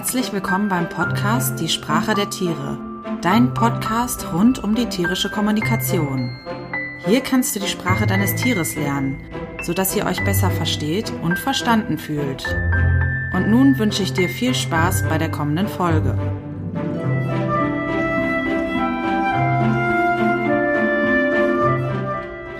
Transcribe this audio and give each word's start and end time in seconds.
Herzlich 0.00 0.32
willkommen 0.32 0.70
beim 0.70 0.88
Podcast 0.88 1.60
Die 1.60 1.68
Sprache 1.68 2.14
der 2.14 2.30
Tiere, 2.30 2.78
dein 3.20 3.52
Podcast 3.52 4.32
rund 4.32 4.64
um 4.64 4.74
die 4.74 4.86
tierische 4.86 5.30
Kommunikation. 5.30 6.40
Hier 7.04 7.20
kannst 7.20 7.54
du 7.54 7.60
die 7.60 7.68
Sprache 7.68 8.06
deines 8.06 8.34
Tieres 8.34 8.74
lernen, 8.76 9.20
sodass 9.62 9.94
ihr 9.94 10.06
euch 10.06 10.24
besser 10.24 10.50
versteht 10.50 11.12
und 11.22 11.38
verstanden 11.38 11.98
fühlt. 11.98 12.46
Und 13.34 13.50
nun 13.50 13.78
wünsche 13.78 14.02
ich 14.02 14.14
dir 14.14 14.30
viel 14.30 14.54
Spaß 14.54 15.02
bei 15.06 15.18
der 15.18 15.30
kommenden 15.30 15.68
Folge. 15.68 16.16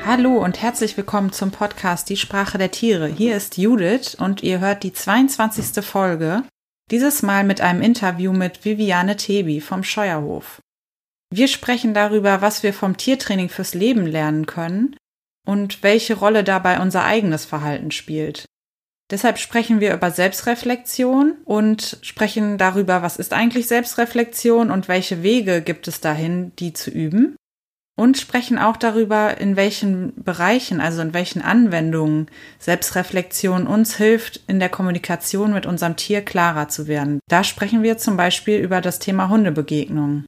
Hallo 0.04 0.44
und 0.44 0.60
herzlich 0.60 0.94
willkommen 0.98 1.32
zum 1.32 1.52
Podcast 1.52 2.10
Die 2.10 2.18
Sprache 2.18 2.58
der 2.58 2.70
Tiere. 2.70 3.06
Hier 3.06 3.34
ist 3.34 3.56
Judith 3.56 4.14
und 4.14 4.42
ihr 4.42 4.60
hört 4.60 4.82
die 4.82 4.92
22. 4.92 5.82
Folge, 5.82 6.42
dieses 6.90 7.22
Mal 7.22 7.44
mit 7.44 7.60
einem 7.60 7.82
Interview 7.82 8.32
mit 8.32 8.64
Viviane 8.64 9.16
Tebi 9.16 9.60
vom 9.60 9.84
Scheuerhof. 9.84 10.60
Wir 11.32 11.46
sprechen 11.46 11.94
darüber, 11.94 12.42
was 12.42 12.62
wir 12.62 12.74
vom 12.74 12.96
Tiertraining 12.96 13.48
fürs 13.48 13.74
Leben 13.74 14.06
lernen 14.06 14.46
können 14.46 14.96
und 15.46 15.82
welche 15.82 16.14
Rolle 16.14 16.42
dabei 16.42 16.80
unser 16.80 17.04
eigenes 17.04 17.44
Verhalten 17.44 17.92
spielt. 17.92 18.46
Deshalb 19.10 19.38
sprechen 19.38 19.80
wir 19.80 19.92
über 19.94 20.10
Selbstreflexion 20.10 21.38
und 21.44 21.98
sprechen 22.02 22.58
darüber, 22.58 23.02
was 23.02 23.16
ist 23.16 23.32
eigentlich 23.32 23.66
Selbstreflexion 23.66 24.70
und 24.70 24.88
welche 24.88 25.22
Wege 25.22 25.62
gibt 25.62 25.88
es 25.88 26.00
dahin, 26.00 26.52
die 26.56 26.72
zu 26.72 26.90
üben 26.90 27.36
und 28.00 28.16
sprechen 28.16 28.58
auch 28.58 28.78
darüber, 28.78 29.36
in 29.38 29.56
welchen 29.56 30.14
Bereichen, 30.24 30.80
also 30.80 31.02
in 31.02 31.12
welchen 31.12 31.42
Anwendungen 31.42 32.28
Selbstreflexion 32.58 33.66
uns 33.66 33.94
hilft, 33.94 34.40
in 34.46 34.58
der 34.58 34.70
Kommunikation 34.70 35.52
mit 35.52 35.66
unserem 35.66 35.96
Tier 35.96 36.22
klarer 36.22 36.68
zu 36.68 36.86
werden. 36.86 37.20
Da 37.28 37.44
sprechen 37.44 37.82
wir 37.82 37.98
zum 37.98 38.16
Beispiel 38.16 38.58
über 38.58 38.80
das 38.80 39.00
Thema 39.00 39.28
Hundebegegnungen. 39.28 40.24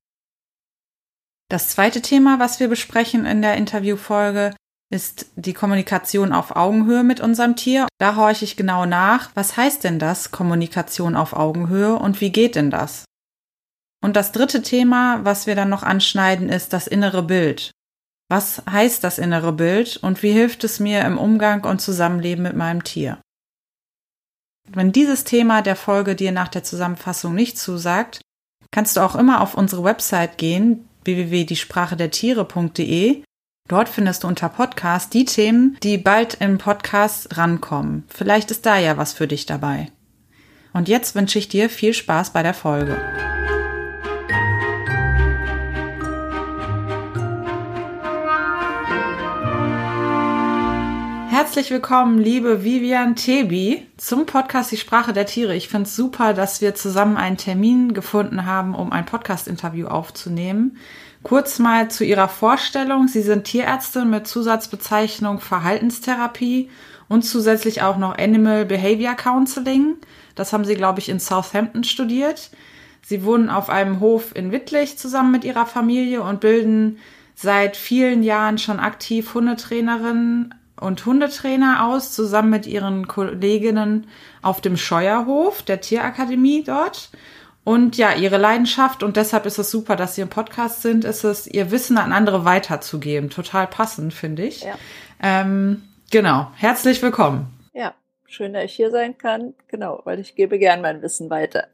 Das 1.49 1.71
zweite 1.71 2.03
Thema, 2.03 2.39
was 2.39 2.61
wir 2.61 2.69
besprechen 2.69 3.25
in 3.25 3.41
der 3.41 3.57
Interviewfolge, 3.57 4.55
ist 4.91 5.31
die 5.37 5.55
Kommunikation 5.55 6.35
auf 6.35 6.55
Augenhöhe 6.55 7.03
mit 7.03 7.23
unserem 7.23 7.57
Tier. 7.57 7.89
Da 7.99 8.17
horche 8.17 8.45
ich 8.45 8.59
genau 8.59 8.85
nach, 8.85 9.31
was 9.33 9.57
heißt 9.57 9.83
denn 9.85 9.99
das, 9.99 10.31
Kommunikation 10.31 11.17
auf 11.17 11.33
Augenhöhe 11.33 11.97
und 11.97 12.21
wie 12.21 12.33
geht 12.33 12.55
denn 12.55 12.71
das? 12.71 13.07
Und 14.03 14.17
das 14.17 14.33
dritte 14.33 14.63
Thema, 14.63 15.25
was 15.25 15.47
wir 15.47 15.55
dann 15.55 15.71
noch 15.71 15.85
anschneiden, 15.85 16.49
ist 16.49 16.73
das 16.73 16.87
innere 16.87 17.23
Bild. 17.23 17.71
Was 18.29 18.63
heißt 18.69 19.05
das 19.05 19.19
innere 19.19 19.53
Bild 19.53 19.99
und 19.99 20.23
wie 20.23 20.33
hilft 20.33 20.65
es 20.65 20.81
mir 20.81 21.03
im 21.03 21.19
Umgang 21.19 21.65
und 21.65 21.81
Zusammenleben 21.81 22.43
mit 22.43 22.57
meinem 22.57 22.83
Tier? 22.83 23.21
Wenn 24.69 24.91
dieses 24.91 25.23
Thema 25.25 25.63
der 25.63 25.77
Folge 25.77 26.17
dir 26.17 26.33
nach 26.33 26.49
der 26.49 26.65
Zusammenfassung 26.65 27.35
nicht 27.35 27.59
zusagt, 27.59 28.23
kannst 28.71 28.97
du 28.97 29.03
auch 29.03 29.15
immer 29.15 29.41
auf 29.41 29.55
unsere 29.55 29.85
Website 29.85 30.37
gehen, 30.39 30.89
www.diesprachedertiere.de. 31.05 33.23
Dort 33.69 33.89
findest 33.89 34.25
du 34.25 34.29
unter 34.29 34.49
Podcast 34.49 35.15
die 35.15 35.27
Themen, 35.27 35.77
die 35.83 35.99
bald 35.99 36.35
im 36.41 36.59
Podcast 36.59 37.37
rankommen. 37.37 38.05
Vielleicht 38.09 38.51
ist 38.51 38.67
da 38.67 38.79
ja 38.79 38.97
was 38.97 39.13
für 39.13 39.29
dich 39.29 39.47
dabei. 39.47 39.93
Und 40.73 40.89
jetzt 40.89 41.15
wünsche 41.15 41.39
ich 41.39 41.47
dir 41.49 41.69
viel 41.69 41.95
Spaß 41.95 42.33
bei 42.33 42.43
der 42.43 42.55
Folge. 42.55 42.99
Herzlich 51.43 51.73
willkommen, 51.73 52.21
liebe 52.21 52.63
Vivian 52.63 53.17
Tebi, 53.17 53.85
zum 53.97 54.27
Podcast 54.27 54.71
Die 54.71 54.77
Sprache 54.77 55.13
der 55.13 55.27
Tiere. 55.27 55.57
Ich 55.57 55.69
finde 55.69 55.89
es 55.89 55.97
super, 55.97 56.35
dass 56.35 56.61
wir 56.61 56.77
zusammen 56.77 57.17
einen 57.17 57.37
Termin 57.37 57.95
gefunden 57.95 58.47
haben, 58.47 58.77
um 58.77 58.93
ein 58.93 59.07
Podcast-Interview 59.07 59.89
aufzunehmen. 59.89 60.77
Kurz 61.25 61.59
mal 61.59 61.91
zu 61.91 62.05
Ihrer 62.05 62.29
Vorstellung. 62.29 63.09
Sie 63.09 63.23
sind 63.23 63.43
Tierärztin 63.43 64.09
mit 64.09 64.29
Zusatzbezeichnung 64.29 65.41
Verhaltenstherapie 65.41 66.71
und 67.09 67.23
zusätzlich 67.23 67.83
auch 67.83 67.97
noch 67.97 68.17
Animal 68.17 68.65
Behavior 68.65 69.15
Counseling. 69.15 69.97
Das 70.37 70.53
haben 70.53 70.65
Sie, 70.65 70.77
glaube 70.77 71.01
ich, 71.01 71.09
in 71.09 71.19
Southampton 71.19 71.83
studiert. 71.83 72.53
Sie 73.03 73.25
wohnen 73.25 73.51
auf 73.51 73.69
einem 73.69 73.99
Hof 73.99 74.31
in 74.37 74.53
Wittlich 74.53 74.97
zusammen 74.97 75.33
mit 75.33 75.43
Ihrer 75.43 75.67
Familie 75.67 76.23
und 76.23 76.39
bilden 76.39 76.99
seit 77.35 77.77
vielen 77.77 78.23
Jahren 78.23 78.59
schon 78.59 78.79
aktiv 78.79 79.35
Hundetrainerin 79.35 80.55
und 80.83 81.05
Hundetrainer 81.07 81.87
aus, 81.87 82.13
zusammen 82.13 82.51
mit 82.51 82.67
ihren 82.67 83.09
Kolleginnen 83.09 84.07
auf 84.43 84.61
dem 84.61 84.77
Scheuerhof 84.77 85.63
der 85.63 85.81
Tierakademie 85.81 86.65
dort. 86.65 87.11
Und 87.65 87.97
ja, 87.97 88.13
ihre 88.15 88.39
Leidenschaft, 88.39 89.03
und 89.03 89.17
deshalb 89.17 89.47
ist 89.47 89.59
es 89.59 89.71
super, 89.71 89.95
dass 89.95 90.17
sie 90.17 90.23
im 90.23 90.29
Podcast 90.29 90.83
sind, 90.83 91.05
ist 91.05 91.23
es, 91.23 91.47
ihr 91.47 91.71
Wissen 91.71 91.97
an 91.97 92.13
andere 92.13 92.45
weiterzugeben. 92.45 93.31
Total 93.31 93.69
passend, 93.69 94.13
finde 94.13 94.45
ich. 94.45 94.65
Ja. 94.65 94.75
Ähm, 95.23 95.83
genau. 96.11 96.51
Herzlich 96.57 97.01
willkommen. 97.03 97.47
Ja, 97.73 97.95
schön, 98.27 98.53
dass 98.53 98.65
ich 98.65 98.75
hier 98.75 98.91
sein 98.91 99.17
kann. 99.17 99.55
Genau, 99.69 100.01
weil 100.05 100.19
ich 100.19 100.35
gebe 100.35 100.59
gern 100.59 100.83
mein 100.83 101.03
Wissen 101.03 101.31
weiter. 101.31 101.69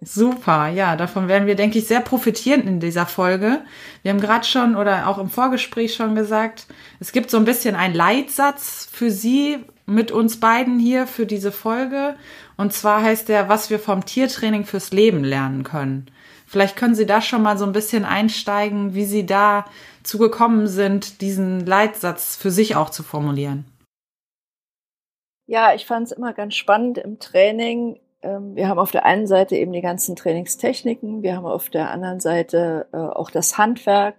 Super, 0.00 0.68
ja, 0.68 0.96
davon 0.96 1.28
werden 1.28 1.46
wir, 1.46 1.54
denke 1.54 1.78
ich, 1.78 1.86
sehr 1.86 2.00
profitieren 2.00 2.66
in 2.66 2.80
dieser 2.80 3.06
Folge. 3.06 3.62
Wir 4.02 4.12
haben 4.12 4.20
gerade 4.20 4.44
schon 4.44 4.76
oder 4.76 5.08
auch 5.08 5.18
im 5.18 5.30
Vorgespräch 5.30 5.94
schon 5.94 6.14
gesagt, 6.14 6.66
es 7.00 7.12
gibt 7.12 7.30
so 7.30 7.36
ein 7.36 7.44
bisschen 7.44 7.74
einen 7.74 7.94
Leitsatz 7.94 8.88
für 8.90 9.10
Sie 9.10 9.58
mit 9.86 10.10
uns 10.10 10.40
beiden 10.40 10.78
hier 10.78 11.06
für 11.06 11.26
diese 11.26 11.52
Folge. 11.52 12.16
Und 12.56 12.72
zwar 12.72 13.02
heißt 13.02 13.28
der, 13.28 13.48
was 13.48 13.70
wir 13.70 13.78
vom 13.78 14.04
Tiertraining 14.04 14.64
fürs 14.64 14.92
Leben 14.92 15.24
lernen 15.24 15.62
können. 15.62 16.06
Vielleicht 16.46 16.76
können 16.76 16.94
Sie 16.94 17.06
da 17.06 17.20
schon 17.20 17.42
mal 17.42 17.58
so 17.58 17.64
ein 17.64 17.72
bisschen 17.72 18.04
einsteigen, 18.04 18.94
wie 18.94 19.04
Sie 19.04 19.26
da 19.26 19.64
zugekommen 20.02 20.68
sind, 20.68 21.20
diesen 21.20 21.66
Leitsatz 21.66 22.36
für 22.36 22.50
sich 22.50 22.76
auch 22.76 22.90
zu 22.90 23.02
formulieren. 23.02 23.64
Ja, 25.46 25.74
ich 25.74 25.86
fand 25.86 26.06
es 26.06 26.12
immer 26.12 26.32
ganz 26.32 26.54
spannend 26.54 26.98
im 26.98 27.18
Training, 27.18 28.00
wir 28.22 28.68
haben 28.68 28.78
auf 28.78 28.90
der 28.90 29.04
einen 29.04 29.26
Seite 29.26 29.56
eben 29.56 29.72
die 29.72 29.82
ganzen 29.82 30.16
Trainingstechniken, 30.16 31.22
wir 31.22 31.36
haben 31.36 31.46
auf 31.46 31.70
der 31.70 31.90
anderen 31.90 32.20
Seite 32.20 32.86
äh, 32.92 32.96
auch 32.96 33.30
das 33.30 33.58
Handwerk. 33.58 34.16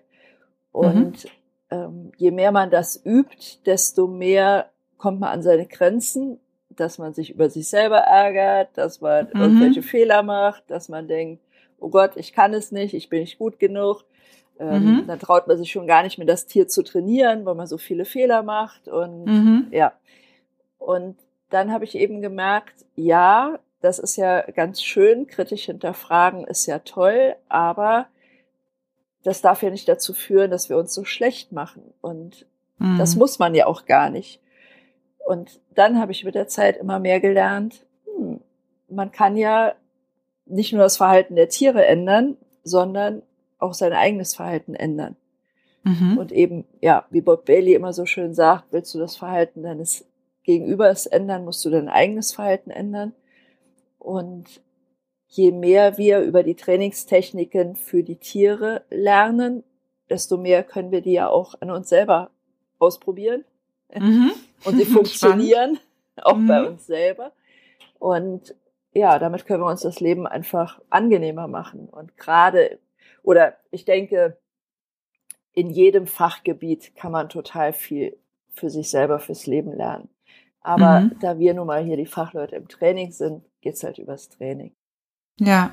Und 0.72 1.26
mhm. 1.26 1.30
ähm, 1.72 2.12
je 2.16 2.32
mehr 2.32 2.52
man 2.52 2.70
das 2.70 3.04
übt, 3.04 3.60
desto 3.66 4.08
mehr 4.08 4.70
kommt 4.98 5.20
man 5.20 5.30
an 5.30 5.42
seine 5.42 5.66
Grenzen, 5.66 6.40
dass 6.70 7.00
man 7.00 7.14
sich 7.14 7.32
über 7.32 7.50
sich 7.50 7.68
selber 7.70 7.98
ärgert, 7.98 8.78
dass 8.78 9.02
man 9.02 9.28
mhm. 9.34 9.42
irgendwelche 9.42 9.82
Fehler 9.82 10.24
macht, 10.24 10.70
dass 10.70 10.90
man 10.90 11.08
denkt, 11.08 11.42
oh 11.80 11.90
Gott, 11.90 12.12
ich 12.16 12.34
kann 12.34 12.54
es 12.54 12.72
nicht, 12.72 12.94
ich 12.94 13.10
bin 13.10 13.22
nicht 13.22 13.40
gut 13.40 13.60
genug. 13.60 14.04
Ähm, 14.60 14.86
mhm. 14.86 15.08
Dann 15.08 15.20
traut 15.20 15.48
man 15.48 15.58
sich 15.58 15.72
schon 15.72 15.88
gar 15.88 16.04
nicht 16.04 16.18
mehr, 16.18 16.26
das 16.28 16.48
Tier 16.48 16.68
zu 16.68 16.84
trainieren, 16.84 17.46
weil 17.46 17.56
man 17.56 17.68
so 17.68 17.78
viele 17.78 18.06
Fehler 18.06 18.44
macht. 18.44 18.88
Und 18.88 19.26
mhm. 19.26 19.68
ja. 19.72 19.94
Und 20.80 21.18
dann 21.50 21.72
habe 21.72 21.86
ich 21.86 21.96
eben 21.96 22.22
gemerkt, 22.22 22.86
ja, 22.96 23.60
das 23.82 24.00
ist 24.00 24.16
ja 24.16 24.42
ganz 24.42 24.82
schön, 24.82 25.28
kritisch 25.28 25.66
hinterfragen 25.66 26.46
ist 26.46 26.66
ja 26.66 26.80
toll, 26.80 27.36
aber 27.48 28.08
das 29.24 29.42
darf 29.42 29.62
ja 29.62 29.70
nicht 29.70 29.88
dazu 29.88 30.14
führen, 30.14 30.52
dass 30.52 30.70
wir 30.70 30.78
uns 30.78 30.94
so 30.94 31.04
schlecht 31.04 31.52
machen. 31.52 31.94
Und 32.02 32.46
mhm. 32.80 32.98
das 32.98 33.16
muss 33.16 33.40
man 33.40 33.54
ja 33.56 33.66
auch 33.68 33.86
gar 33.86 34.10
nicht. 34.10 34.42
Und 35.28 35.60
dann 35.76 36.00
habe 36.00 36.12
ich 36.12 36.24
mit 36.24 36.36
der 36.36 36.48
Zeit 36.48 36.78
immer 36.78 37.00
mehr 37.00 37.20
gelernt, 37.20 37.86
hm, 38.06 38.40
man 38.90 39.12
kann 39.12 39.36
ja 39.36 39.76
nicht 40.46 40.72
nur 40.72 40.84
das 40.84 40.98
Verhalten 40.98 41.36
der 41.36 41.50
Tiere 41.50 41.86
ändern, 41.86 42.38
sondern 42.64 43.22
auch 43.60 43.74
sein 43.74 43.94
eigenes 43.94 44.36
Verhalten 44.36 44.76
ändern. 44.76 45.18
Mhm. 45.84 46.18
Und 46.18 46.32
eben, 46.32 46.66
ja, 46.82 47.06
wie 47.10 47.22
Bob 47.22 47.46
Bailey 47.46 47.74
immer 47.74 47.94
so 47.94 48.06
schön 48.06 48.34
sagt, 48.34 48.66
willst 48.72 48.94
du 48.94 49.00
das 49.00 49.18
Verhalten 49.18 49.64
deines 49.64 50.06
Gegenübers 50.44 51.06
ändern, 51.06 51.44
musst 51.44 51.64
du 51.66 51.70
dein 51.70 51.90
eigenes 51.90 52.34
Verhalten 52.34 52.72
ändern. 52.72 53.14
Und 54.00 54.62
je 55.28 55.52
mehr 55.52 55.98
wir 55.98 56.22
über 56.22 56.44
die 56.44 56.56
Trainingstechniken 56.56 57.76
für 57.76 58.04
die 58.04 58.18
Tiere 58.18 58.84
lernen, 58.90 59.64
desto 60.10 60.38
mehr 60.38 60.64
können 60.64 60.92
wir 60.92 61.02
die 61.02 61.14
ja 61.14 61.30
auch 61.30 61.56
an 61.60 61.72
uns 61.72 61.90
selber 61.90 62.32
ausprobieren. 62.80 63.44
Mhm. 63.94 64.32
Und 64.64 64.78
sie 64.78 64.86
funktionieren 64.94 65.80
auch 66.18 66.38
mhm. 66.38 66.48
bei 66.48 66.68
uns 66.68 66.86
selber. 66.86 67.32
Und 68.00 68.56
ja, 68.94 69.20
damit 69.20 69.46
können 69.46 69.62
wir 69.62 69.70
uns 69.70 69.82
das 69.82 70.00
Leben 70.00 70.26
einfach 70.26 70.82
angenehmer 70.90 71.48
machen. 71.48 71.88
Und 71.90 72.18
gerade, 72.18 72.80
oder 73.22 73.56
ich 73.70 73.86
denke, 73.86 74.38
in 75.54 75.70
jedem 75.70 76.08
Fachgebiet 76.08 76.96
kann 76.96 77.12
man 77.12 77.30
total 77.30 77.74
viel 77.74 78.18
für 78.54 78.70
sich 78.70 78.90
selber, 78.90 79.20
fürs 79.20 79.46
Leben 79.46 79.72
lernen. 79.72 80.10
Aber 80.68 81.00
mhm. 81.00 81.12
da 81.22 81.40
wir 81.40 81.54
nun 81.54 81.66
mal 81.66 81.82
hier 81.82 81.96
die 81.96 82.06
Fachleute 82.06 82.58
im 82.58 82.68
Training 82.68 83.12
sind, 83.14 83.42
geht's 83.62 83.84
halt 83.84 84.00
übers 84.00 84.28
Training. 84.28 84.74
Ja. 85.40 85.72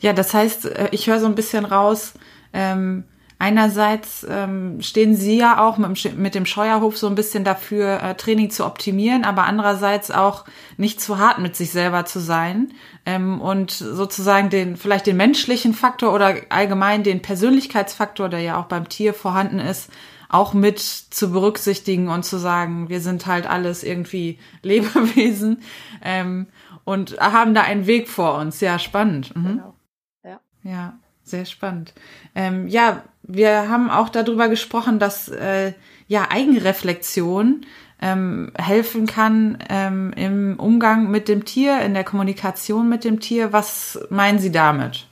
Ja, 0.00 0.14
das 0.14 0.32
heißt, 0.32 0.64
äh, 0.64 0.88
ich 0.92 1.06
höre 1.06 1.20
so 1.20 1.26
ein 1.26 1.34
bisschen 1.34 1.66
raus, 1.66 2.14
ähm, 2.54 3.04
Einerseits 3.36 4.24
ähm, 4.30 4.80
stehen 4.80 5.16
Sie 5.16 5.36
ja 5.36 5.62
auch 5.62 5.76
mit 5.76 6.04
dem, 6.04 6.22
mit 6.22 6.34
dem 6.34 6.46
Scheuerhof 6.46 6.96
so 6.96 7.08
ein 7.08 7.16
bisschen 7.16 7.44
dafür, 7.44 8.00
äh, 8.02 8.14
Training 8.14 8.48
zu 8.48 8.64
optimieren, 8.64 9.24
aber 9.24 9.44
andererseits 9.44 10.10
auch 10.10 10.44
nicht 10.76 11.00
zu 11.00 11.18
hart 11.18 11.40
mit 11.40 11.56
sich 11.56 11.70
selber 11.70 12.06
zu 12.06 12.20
sein 12.20 12.72
ähm, 13.04 13.40
und 13.40 13.72
sozusagen 13.72 14.50
den 14.50 14.76
vielleicht 14.76 15.06
den 15.06 15.16
menschlichen 15.16 15.74
Faktor 15.74 16.14
oder 16.14 16.36
allgemein 16.48 17.02
den 17.02 17.22
Persönlichkeitsfaktor, 17.22 18.28
der 18.28 18.40
ja 18.40 18.58
auch 18.58 18.66
beim 18.66 18.88
Tier 18.88 19.12
vorhanden 19.12 19.58
ist, 19.58 19.90
auch 20.28 20.54
mit 20.54 20.78
zu 20.80 21.32
berücksichtigen 21.32 22.08
und 22.08 22.24
zu 22.24 22.38
sagen, 22.38 22.88
wir 22.88 23.00
sind 23.00 23.26
halt 23.26 23.48
alles 23.48 23.84
irgendwie 23.84 24.38
Lebewesen 24.62 25.62
ähm, 26.02 26.46
und 26.84 27.18
haben 27.18 27.54
da 27.54 27.62
einen 27.62 27.86
Weg 27.86 28.08
vor 28.08 28.36
uns. 28.38 28.60
Ja, 28.60 28.78
spannend. 28.78 29.34
Mhm. 29.36 29.44
Genau. 29.44 29.74
Ja. 30.22 30.40
Ja. 30.62 30.98
Sehr 31.26 31.46
spannend. 31.46 31.94
Ähm, 32.34 32.68
ja, 32.68 33.02
wir 33.22 33.70
haben 33.70 33.88
auch 33.90 34.10
darüber 34.10 34.50
gesprochen, 34.50 34.98
dass 34.98 35.28
äh, 35.28 35.72
ja 36.06 36.30
Eigenreflexion 36.30 37.64
ähm, 38.02 38.52
helfen 38.58 39.06
kann 39.06 39.58
ähm, 39.70 40.12
im 40.14 40.60
Umgang 40.60 41.10
mit 41.10 41.28
dem 41.28 41.46
Tier, 41.46 41.80
in 41.80 41.94
der 41.94 42.04
Kommunikation 42.04 42.90
mit 42.90 43.04
dem 43.04 43.20
Tier. 43.20 43.54
Was 43.54 43.98
meinen 44.10 44.38
Sie 44.38 44.52
damit? 44.52 45.06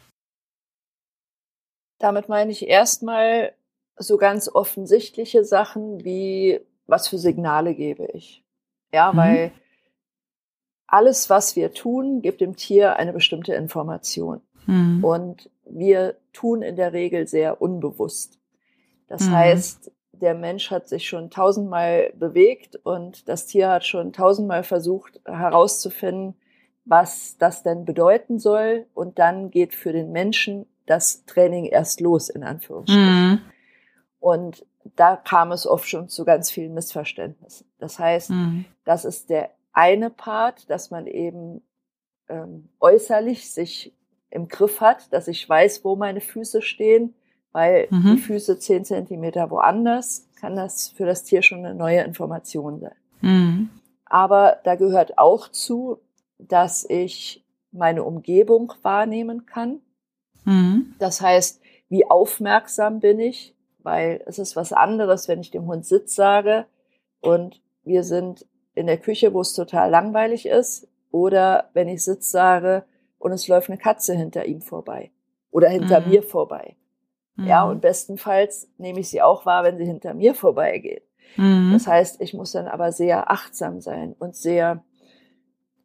Damit 1.98 2.28
meine 2.28 2.52
ich 2.52 2.68
erstmal 2.68 3.54
so 3.96 4.16
ganz 4.16 4.48
offensichtliche 4.48 5.44
Sachen 5.44 6.04
wie, 6.04 6.60
was 6.86 7.08
für 7.08 7.18
Signale 7.18 7.74
gebe 7.74 8.06
ich. 8.12 8.44
Ja, 8.92 9.12
mhm. 9.12 9.16
weil 9.16 9.52
alles, 10.86 11.30
was 11.30 11.56
wir 11.56 11.72
tun, 11.72 12.20
gibt 12.20 12.40
dem 12.40 12.56
Tier 12.56 12.96
eine 12.96 13.12
bestimmte 13.12 13.54
Information. 13.54 14.42
Mhm. 14.66 15.02
Und 15.02 15.50
wir 15.64 16.16
tun 16.32 16.62
in 16.62 16.76
der 16.76 16.92
Regel 16.92 17.26
sehr 17.26 17.62
unbewusst. 17.62 18.38
Das 19.08 19.22
mhm. 19.22 19.32
heißt, 19.32 19.92
der 20.12 20.34
Mensch 20.34 20.70
hat 20.70 20.88
sich 20.88 21.08
schon 21.08 21.30
tausendmal 21.30 22.12
bewegt 22.14 22.76
und 22.84 23.28
das 23.28 23.46
Tier 23.46 23.70
hat 23.70 23.84
schon 23.84 24.12
tausendmal 24.12 24.62
versucht 24.62 25.20
herauszufinden, 25.24 26.34
was 26.84 27.36
das 27.38 27.62
denn 27.62 27.84
bedeuten 27.84 28.38
soll. 28.38 28.86
Und 28.94 29.18
dann 29.18 29.50
geht 29.50 29.74
für 29.74 29.92
den 29.92 30.12
Menschen 30.12 30.66
das 30.86 31.24
Training 31.24 31.64
erst 31.64 32.00
los, 32.00 32.28
in 32.28 32.44
Anführungsstrichen. 32.44 33.40
Und 34.22 34.64
da 34.94 35.16
kam 35.16 35.50
es 35.50 35.66
oft 35.66 35.88
schon 35.88 36.08
zu 36.08 36.24
ganz 36.24 36.48
vielen 36.48 36.74
Missverständnissen. 36.74 37.66
Das 37.80 37.98
heißt, 37.98 38.30
mhm. 38.30 38.66
das 38.84 39.04
ist 39.04 39.30
der 39.30 39.50
eine 39.72 40.10
Part, 40.10 40.70
dass 40.70 40.92
man 40.92 41.08
eben 41.08 41.60
ähm, 42.28 42.68
äußerlich 42.78 43.50
sich 43.50 43.92
im 44.30 44.46
Griff 44.46 44.80
hat, 44.80 45.12
dass 45.12 45.26
ich 45.26 45.46
weiß, 45.48 45.84
wo 45.84 45.96
meine 45.96 46.20
Füße 46.20 46.62
stehen, 46.62 47.14
weil 47.50 47.88
mhm. 47.90 48.14
die 48.14 48.22
Füße 48.22 48.60
zehn 48.60 48.84
Zentimeter 48.84 49.50
woanders, 49.50 50.28
kann 50.36 50.54
das 50.54 50.88
für 50.88 51.04
das 51.04 51.24
Tier 51.24 51.42
schon 51.42 51.64
eine 51.64 51.74
neue 51.74 52.02
Information 52.02 52.78
sein. 52.78 52.94
Mhm. 53.22 53.70
Aber 54.04 54.60
da 54.62 54.76
gehört 54.76 55.18
auch 55.18 55.48
zu, 55.48 55.98
dass 56.38 56.88
ich 56.88 57.44
meine 57.72 58.04
Umgebung 58.04 58.72
wahrnehmen 58.82 59.46
kann. 59.46 59.80
Mhm. 60.44 60.94
Das 61.00 61.20
heißt, 61.20 61.60
wie 61.88 62.08
aufmerksam 62.08 63.00
bin 63.00 63.18
ich, 63.18 63.56
weil 63.82 64.22
es 64.26 64.38
ist 64.38 64.56
was 64.56 64.72
anderes, 64.72 65.28
wenn 65.28 65.40
ich 65.40 65.50
dem 65.50 65.66
Hund 65.66 65.84
Sitz 65.86 66.14
sage 66.14 66.66
und 67.20 67.60
wir 67.84 68.04
sind 68.04 68.46
in 68.74 68.86
der 68.86 68.98
Küche, 68.98 69.34
wo 69.34 69.40
es 69.40 69.54
total 69.54 69.90
langweilig 69.90 70.46
ist, 70.46 70.88
oder 71.10 71.70
wenn 71.74 71.88
ich 71.88 72.04
Sitz 72.04 72.30
sage 72.30 72.84
und 73.18 73.32
es 73.32 73.46
läuft 73.46 73.68
eine 73.68 73.78
Katze 73.78 74.14
hinter 74.14 74.46
ihm 74.46 74.62
vorbei 74.62 75.10
oder 75.50 75.68
hinter 75.68 76.00
mhm. 76.00 76.08
mir 76.08 76.22
vorbei. 76.22 76.76
Mhm. 77.36 77.46
Ja, 77.46 77.64
und 77.64 77.80
bestenfalls 77.80 78.68
nehme 78.78 79.00
ich 79.00 79.10
sie 79.10 79.22
auch 79.22 79.46
wahr, 79.46 79.62
wenn 79.64 79.78
sie 79.78 79.84
hinter 79.84 80.14
mir 80.14 80.34
vorbeigeht. 80.34 81.04
Mhm. 81.36 81.70
Das 81.72 81.86
heißt, 81.86 82.20
ich 82.20 82.34
muss 82.34 82.52
dann 82.52 82.66
aber 82.66 82.92
sehr 82.92 83.30
achtsam 83.30 83.80
sein 83.80 84.14
und 84.18 84.34
sehr, 84.34 84.82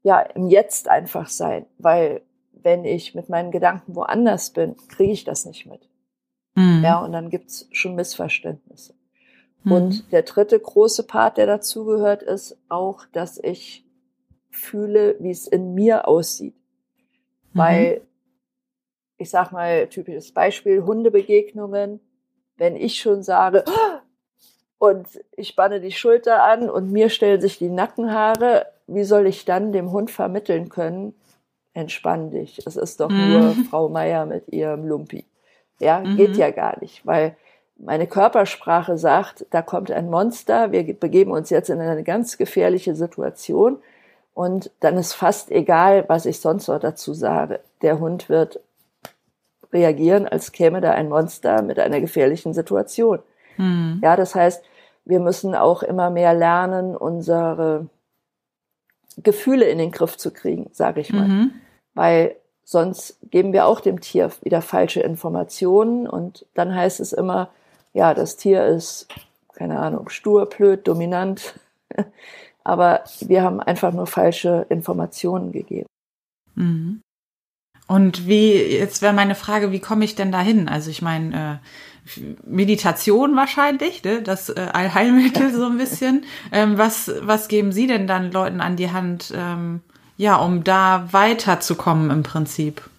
ja, 0.04 0.20
im 0.20 0.48
Jetzt 0.48 0.90
einfach 0.90 1.28
sein, 1.28 1.66
weil 1.78 2.22
wenn 2.54 2.86
ich 2.86 3.14
mit 3.16 3.30
meinen 3.30 3.52
Gedanken 3.52 3.96
woanders 3.96 4.52
bin, 4.52 4.76
kriege 4.88 5.12
ich 5.12 5.24
das 5.24 5.46
nicht 5.46 5.66
mit. 5.68 5.87
Mhm. 6.58 6.84
Ja, 6.84 7.00
und 7.06 7.12
dann 7.12 7.30
gibt's 7.30 7.68
schon 7.72 7.94
Missverständnisse. 7.94 8.96
Mhm. 9.64 9.72
Und 9.72 10.12
der 10.12 10.24
dritte 10.24 10.60
große 10.60 11.04
Part, 11.04 11.38
der 11.38 11.46
dazugehört, 11.46 12.24
ist 12.24 12.58
auch, 12.68 13.06
dass 13.14 13.38
ich 13.38 13.86
fühle, 14.50 15.16
wie 15.20 15.30
es 15.30 15.48
in 15.48 15.76
mir 15.76 16.08
aussieht. 16.08 16.56
Mhm. 17.54 17.60
Weil, 17.60 18.02
ich 19.18 19.30
sag 19.30 19.52
mal, 19.52 19.88
typisches 19.88 20.34
Beispiel, 20.34 20.84
Hundebegegnungen, 20.84 22.00
wenn 22.58 22.76
ich 22.76 23.00
schon 23.00 23.22
sage, 23.22 23.64
und 24.80 25.08
ich 25.36 25.50
spanne 25.50 25.80
die 25.80 25.92
Schulter 25.92 26.44
an 26.44 26.72
und 26.72 26.92
mir 26.92 27.10
stellen 27.10 27.40
sich 27.40 27.60
die 27.60 27.70
Nackenhaare, 27.70 28.66
wie 28.88 29.04
soll 29.04 29.28
ich 29.28 29.46
dann 29.46 29.74
dem 29.74 29.92
Hund 29.92 30.10
vermitteln 30.10 30.70
können, 30.70 31.14
entspann 31.74 32.32
dich. 32.32 32.66
Es 32.66 32.78
ist 32.78 33.00
doch 33.00 33.10
mhm. 33.10 33.30
nur 33.30 33.56
Frau 33.70 33.90
Meier 33.90 34.26
mit 34.26 34.48
ihrem 34.48 34.88
Lumpi. 34.88 35.24
Ja, 35.80 36.00
mhm. 36.00 36.18
geht 36.18 36.38
ja 36.38 36.52
gar 36.52 36.80
nicht, 36.80 37.06
weil 37.06 37.36
meine 37.78 38.08
Körpersprache 38.08 38.98
sagt, 38.98 39.46
da 39.52 39.62
kommt 39.62 39.92
ein 39.92 40.10
Monster, 40.10 40.72
wir 40.72 40.84
begeben 41.00 41.32
uns 41.32 41.50
jetzt 41.50 41.70
in 41.70 41.80
eine 41.80 42.04
ganz 42.04 42.38
gefährliche 42.38 42.96
Situation 42.96 43.78
und 44.34 44.72
dann 44.80 44.98
ist 44.98 45.14
fast 45.14 45.52
egal, 45.52 46.06
was 46.08 46.26
ich 46.26 46.40
sonst 46.40 46.68
noch 46.68 46.80
dazu 46.80 47.14
sage. 47.14 47.60
Der 47.82 48.00
Hund 48.00 48.30
wird 48.30 48.60
reagieren, 49.72 50.28
als 50.28 50.52
käme 50.52 50.82
da 50.82 50.92
ein 50.92 51.10
Monster 51.10 51.62
mit 51.62 51.80
einer 51.80 52.00
gefährlichen 52.02 52.54
Situation. 52.54 53.20
Mhm. 53.58 54.00
Ja, 54.04 54.16
das 54.16 54.36
heißt, 54.36 54.64
wir 55.06 55.20
müssen 55.20 55.56
auch 55.56 55.84
immer 55.84 56.10
mehr 56.10 56.34
lernen, 56.34 56.96
unsere 56.96 57.88
Gefühle 59.18 59.66
in 59.66 59.78
den 59.78 59.92
Griff 59.92 60.18
zu 60.18 60.32
kriegen, 60.32 60.70
sage 60.72 61.02
ich 61.02 61.12
mal. 61.12 61.28
Mhm. 61.28 61.52
Weil 61.94 62.36
sonst 62.68 63.18
geben 63.32 63.54
wir 63.54 63.66
auch 63.66 63.80
dem 63.80 64.02
Tier 64.02 64.30
wieder 64.42 64.62
falsche 64.62 65.00
Informationen 65.00 66.06
und 66.06 66.46
dann 66.54 66.76
heißt 66.76 67.00
es 67.00 67.14
immer, 67.14 67.50
ja, 67.94 68.14
das 68.14 68.36
Tier 68.36 68.66
ist, 68.66 69.08
keine 69.54 69.80
Ahnung, 69.80 70.10
stur, 70.10 70.48
blöd, 70.48 70.86
dominant. 70.86 71.58
aber 72.66 73.06
wir 73.22 73.42
haben 73.42 73.62
einfach 73.62 73.94
nur 73.94 74.06
falsche 74.06 74.66
Informationen 74.68 75.54
gegeben. 75.54 75.88
Mhm. 76.56 77.00
Und 77.88 78.28
wie, 78.28 78.52
jetzt 78.52 79.02
wäre 79.02 79.14
meine 79.14 79.36
Frage, 79.36 79.72
wie 79.72 79.80
komme 79.80 80.04
ich 80.04 80.16
denn 80.16 80.34
dahin? 80.34 80.68
Also 80.68 80.92
ich 80.92 81.02
meine, 81.02 81.62
äh, 82.18 82.20
Meditation 82.46 83.38
wahrscheinlich, 83.38 84.04
ne? 84.04 84.22
das 84.22 84.50
äh, 84.50 84.68
Allheilmittel 84.74 85.54
so 85.54 85.68
ein 85.68 85.78
bisschen. 85.78 86.26
Ähm, 86.52 86.78
was, 86.78 87.10
was 87.22 87.48
geben 87.48 87.72
Sie 87.72 87.88
denn 87.88 88.08
dann 88.08 88.34
Leuten 88.34 88.60
an 88.60 88.76
die 88.76 88.92
Hand, 88.92 89.34
ähm, 89.34 89.80
ja, 90.18 90.36
um 90.38 90.64
da 90.64 91.08
weiterzukommen 91.12 92.10
im 92.10 92.24
Prinzip? 92.24 92.90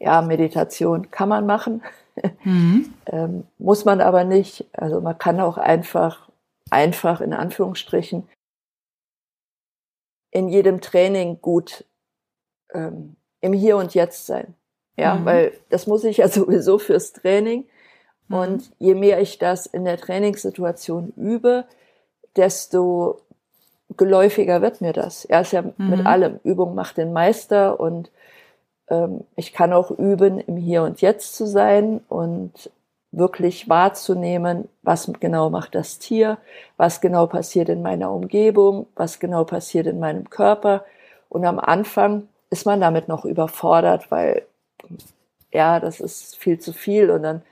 Ja, 0.00 0.22
Meditation 0.22 1.10
kann 1.10 1.28
man 1.28 1.46
machen, 1.46 1.82
mhm. 2.44 2.92
ähm, 3.06 3.44
muss 3.58 3.84
man 3.84 4.00
aber 4.00 4.24
nicht. 4.24 4.66
Also 4.72 5.00
man 5.00 5.16
kann 5.18 5.40
auch 5.40 5.56
einfach, 5.58 6.28
einfach 6.70 7.20
in 7.20 7.32
Anführungsstrichen 7.32 8.28
in 10.30 10.48
jedem 10.48 10.80
Training 10.80 11.40
gut 11.40 11.84
ähm, 12.72 13.16
im 13.40 13.52
Hier 13.52 13.76
und 13.76 13.94
Jetzt 13.94 14.26
sein. 14.26 14.54
Ja, 14.96 15.14
mhm. 15.14 15.24
weil 15.24 15.58
das 15.70 15.86
muss 15.86 16.04
ich 16.04 16.18
ja 16.18 16.28
sowieso 16.28 16.78
fürs 16.78 17.12
Training. 17.12 17.66
Mhm. 18.28 18.36
Und 18.36 18.70
je 18.78 18.94
mehr 18.94 19.20
ich 19.20 19.38
das 19.38 19.66
in 19.66 19.84
der 19.84 19.96
Trainingssituation 19.96 21.12
übe, 21.16 21.66
desto 22.36 23.22
geläufiger 23.96 24.62
wird 24.62 24.80
mir 24.80 24.92
das. 24.92 25.24
Er 25.24 25.40
ist 25.42 25.52
ja 25.52 25.62
mhm. 25.62 25.72
mit 25.76 26.06
allem. 26.06 26.40
Übung 26.44 26.74
macht 26.74 26.96
den 26.96 27.12
Meister 27.12 27.80
und 27.80 28.10
ähm, 28.88 29.24
ich 29.36 29.52
kann 29.52 29.72
auch 29.72 29.90
üben, 29.90 30.40
im 30.40 30.56
Hier 30.56 30.82
und 30.82 31.00
Jetzt 31.00 31.36
zu 31.36 31.46
sein 31.46 32.00
und 32.08 32.70
wirklich 33.10 33.68
wahrzunehmen, 33.68 34.68
was 34.82 35.10
genau 35.18 35.48
macht 35.48 35.74
das 35.74 35.98
Tier, 35.98 36.38
was 36.76 37.00
genau 37.00 37.26
passiert 37.26 37.70
in 37.70 37.80
meiner 37.80 38.12
Umgebung, 38.12 38.86
was 38.94 39.18
genau 39.18 39.44
passiert 39.44 39.86
in 39.86 39.98
meinem 39.98 40.28
Körper. 40.28 40.84
Und 41.30 41.44
am 41.46 41.58
Anfang 41.58 42.28
ist 42.50 42.66
man 42.66 42.80
damit 42.80 43.08
noch 43.08 43.24
überfordert, 43.24 44.10
weil 44.10 44.42
ja, 45.52 45.80
das 45.80 46.00
ist 46.00 46.36
viel 46.36 46.58
zu 46.58 46.72
viel 46.72 47.10
und 47.10 47.22
dann 47.22 47.42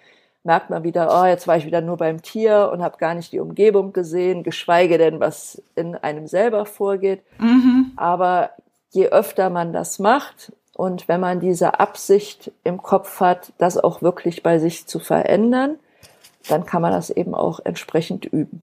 merkt 0.46 0.70
man 0.70 0.84
wieder, 0.84 1.08
oh, 1.10 1.26
jetzt 1.26 1.46
war 1.46 1.56
ich 1.56 1.66
wieder 1.66 1.80
nur 1.80 1.96
beim 1.96 2.22
Tier 2.22 2.70
und 2.72 2.82
habe 2.82 2.96
gar 2.98 3.14
nicht 3.14 3.32
die 3.32 3.40
Umgebung 3.40 3.92
gesehen, 3.92 4.44
geschweige 4.44 4.96
denn, 4.96 5.20
was 5.20 5.62
in 5.74 5.96
einem 5.96 6.26
selber 6.26 6.64
vorgeht. 6.64 7.22
Mhm. 7.38 7.92
Aber 7.96 8.50
je 8.92 9.08
öfter 9.08 9.50
man 9.50 9.72
das 9.72 9.98
macht 9.98 10.52
und 10.72 11.08
wenn 11.08 11.20
man 11.20 11.40
diese 11.40 11.80
Absicht 11.80 12.52
im 12.64 12.80
Kopf 12.80 13.20
hat, 13.20 13.52
das 13.58 13.76
auch 13.76 14.02
wirklich 14.02 14.42
bei 14.42 14.58
sich 14.58 14.86
zu 14.86 15.00
verändern, 15.00 15.78
dann 16.48 16.64
kann 16.64 16.80
man 16.80 16.92
das 16.92 17.10
eben 17.10 17.34
auch 17.34 17.60
entsprechend 17.64 18.24
üben. 18.24 18.60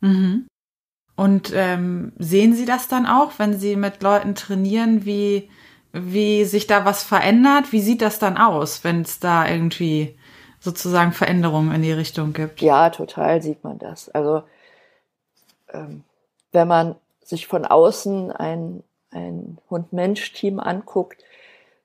Mhm. 0.00 0.46
Und 1.16 1.52
ähm, 1.54 2.12
sehen 2.18 2.54
Sie 2.54 2.64
das 2.64 2.88
dann 2.88 3.04
auch, 3.04 3.32
wenn 3.38 3.58
Sie 3.58 3.76
mit 3.76 4.02
Leuten 4.02 4.34
trainieren, 4.34 5.04
wie, 5.04 5.50
wie 5.92 6.44
sich 6.44 6.66
da 6.66 6.84
was 6.84 7.02
verändert? 7.02 7.72
Wie 7.72 7.80
sieht 7.80 8.00
das 8.00 8.18
dann 8.18 8.38
aus, 8.38 8.84
wenn 8.84 9.02
es 9.02 9.18
da 9.18 9.46
irgendwie 9.46 10.16
sozusagen 10.60 11.12
Veränderungen 11.12 11.74
in 11.74 11.82
die 11.82 11.92
Richtung 11.92 12.32
gibt. 12.32 12.60
Ja, 12.60 12.90
total 12.90 13.42
sieht 13.42 13.64
man 13.64 13.78
das. 13.78 14.08
Also 14.10 14.42
ähm, 15.72 16.04
wenn 16.52 16.68
man 16.68 16.96
sich 17.24 17.46
von 17.46 17.64
außen 17.64 18.30
ein, 18.32 18.82
ein 19.10 19.58
Hund-Mensch-Team 19.70 20.60
anguckt 20.60 21.24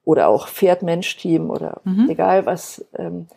oder 0.04 0.28
auch 0.28 0.48
Pferd-Mensch-Team 0.48 1.50
oder 1.50 1.82
mhm. 1.84 2.10
egal 2.10 2.46
was, 2.46 2.86
ähm, 2.98 3.28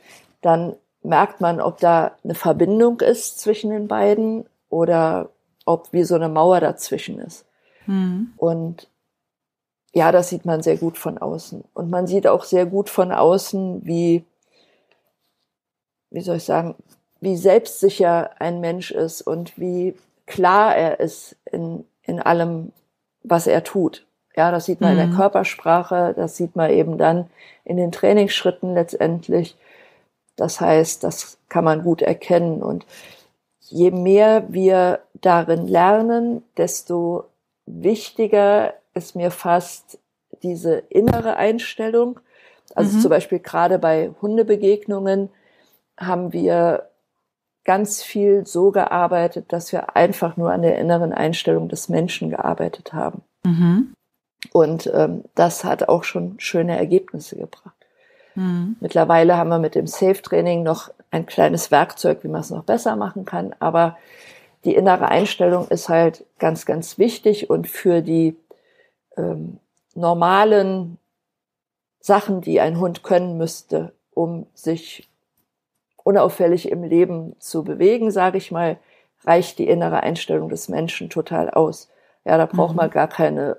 dann 0.42 0.75
merkt 1.02 1.40
man, 1.40 1.61
ob 1.61 1.78
da 1.78 2.12
eine 2.25 2.35
Verbindung 2.35 3.00
ist 3.00 3.38
zwischen 3.38 3.71
den 3.71 3.88
beiden 3.88 4.47
oder 4.68 5.30
ob 5.64 5.92
wie 5.92 6.04
so 6.04 6.14
eine 6.14 6.28
Mauer 6.28 6.61
dazwischen 6.61 7.18
ist. 7.21 7.45
Mhm. 7.87 8.33
Und 8.37 8.88
ja, 9.95 10.12
das 10.12 10.28
sieht 10.28 10.45
man 10.45 10.62
sehr 10.62 10.76
gut 10.76 10.99
von 10.99 11.18
außen. 11.18 11.64
Und 11.73 11.90
man 11.90 12.07
sieht 12.07 12.26
auch 12.26 12.45
sehr 12.45 12.66
gut 12.66 12.90
von 12.90 13.12
außen, 13.12 13.87
wie, 13.87 14.25
wie 16.11 16.21
soll 16.21 16.37
ich 16.37 16.45
sagen, 16.45 16.75
wie 17.21 17.37
selbstsicher 17.37 18.31
ein 18.41 18.61
Mensch 18.61 18.91
ist 18.91 19.23
und 19.23 19.59
wie 19.59 19.95
klar 20.27 20.77
er 20.77 21.00
ist 21.00 21.37
in, 21.50 21.85
in 22.03 22.21
allem, 22.21 22.73
was 23.23 23.47
er 23.47 23.65
tut. 23.65 24.07
Ja, 24.37 24.53
das 24.53 24.67
sieht 24.67 24.81
man 24.81 24.95
mhm. 24.95 25.00
in 25.00 25.07
der 25.07 25.15
mhm. 25.15 25.19
Körpersprache, 25.19 26.15
das 26.17 26.37
sieht 26.37 26.55
man 26.55 26.71
eben 26.71 26.97
dann 26.97 27.29
in 27.65 27.77
den 27.77 27.91
Trainingsschritten 27.91 28.75
letztendlich. 28.75 29.57
Das 30.37 30.61
heißt, 30.61 31.03
das 31.03 31.38
kann 31.49 31.65
man 31.65 31.83
gut 31.83 32.03
erkennen. 32.03 32.62
Und 32.62 32.87
je 33.61 33.91
mehr 33.91 34.45
wir 34.49 35.00
darin 35.15 35.67
lernen, 35.67 36.45
desto 36.57 37.25
wichtiger 37.67 38.75
ist 38.95 39.17
mir 39.17 39.33
fast 39.33 39.99
diese 40.43 40.85
innere 40.88 41.37
Einstellung. 41.37 42.21
Also 42.75 42.97
mhm. 42.97 43.00
zum 43.00 43.11
Beispiel 43.11 43.41
gerade 43.41 43.79
bei 43.79 44.12
Hundebegegnungen 44.23 45.31
haben 45.99 46.33
wir 46.33 46.88
ganz 47.64 48.02
viel 48.02 48.47
so 48.47 48.71
gearbeitet, 48.71 49.52
dass 49.52 49.73
wir 49.73 49.95
einfach 49.95 50.38
nur 50.38 50.52
an 50.52 50.62
der 50.62 50.78
inneren 50.78 51.12
Einstellung 51.12 51.69
des 51.69 51.90
Menschen 51.90 52.31
gearbeitet 52.31 52.95
haben. 52.95 53.23
Mhm. 53.45 53.93
Und 54.52 54.90
ähm, 54.95 55.25
das 55.35 55.64
hat 55.64 55.88
auch 55.88 56.05
schon 56.05 56.38
schöne 56.38 56.78
Ergebnisse 56.78 57.37
gebracht. 57.37 57.75
Mhm. 58.35 58.76
Mittlerweile 58.81 59.37
haben 59.37 59.50
wir 59.50 59.59
mit 59.59 59.75
dem 59.75 59.87
Safe-Training 59.87 60.62
noch 60.62 60.90
ein 61.11 61.26
kleines 61.26 61.71
Werkzeug, 61.71 62.23
wie 62.23 62.28
man 62.28 62.40
es 62.40 62.50
noch 62.50 62.64
besser 62.64 62.97
machen 62.97 63.25
kann. 63.25 63.55
Aber 63.59 63.99
die 64.64 64.75
innere 64.75 65.09
Einstellung 65.09 65.69
ist 65.69 65.88
halt 65.88 66.25
ganz, 66.38 66.67
ganz 66.67 66.99
wichtig 66.99 67.50
und 67.50 67.69
für 67.69 68.00
die 68.00 68.37
ähm, 69.17 69.59
normalen 69.95 70.99
Sachen, 72.00 72.40
die 72.40 72.61
ein 72.61 72.78
Hund 72.78 73.02
können 73.02 73.37
müsste, 73.37 73.93
um 74.14 74.47
sich 74.55 75.08
unauffällig 76.09 76.71
im 76.71 76.85
Leben 76.85 77.37
zu 77.38 77.65
bewegen, 77.65 78.11
sage 78.11 78.38
ich 78.38 78.50
mal, 78.50 78.79
reicht 79.25 79.59
die 79.59 79.69
innere 79.69 80.03
Einstellung 80.03 80.49
des 80.49 80.71
Menschen 80.71 81.11
total 81.11 81.50
aus. 81.50 81.91
Ja, 82.25 82.38
da 82.38 82.47
braucht 82.47 82.71
mhm. 82.71 82.77
man 82.77 82.91
gar 82.91 83.09
keine 83.09 83.59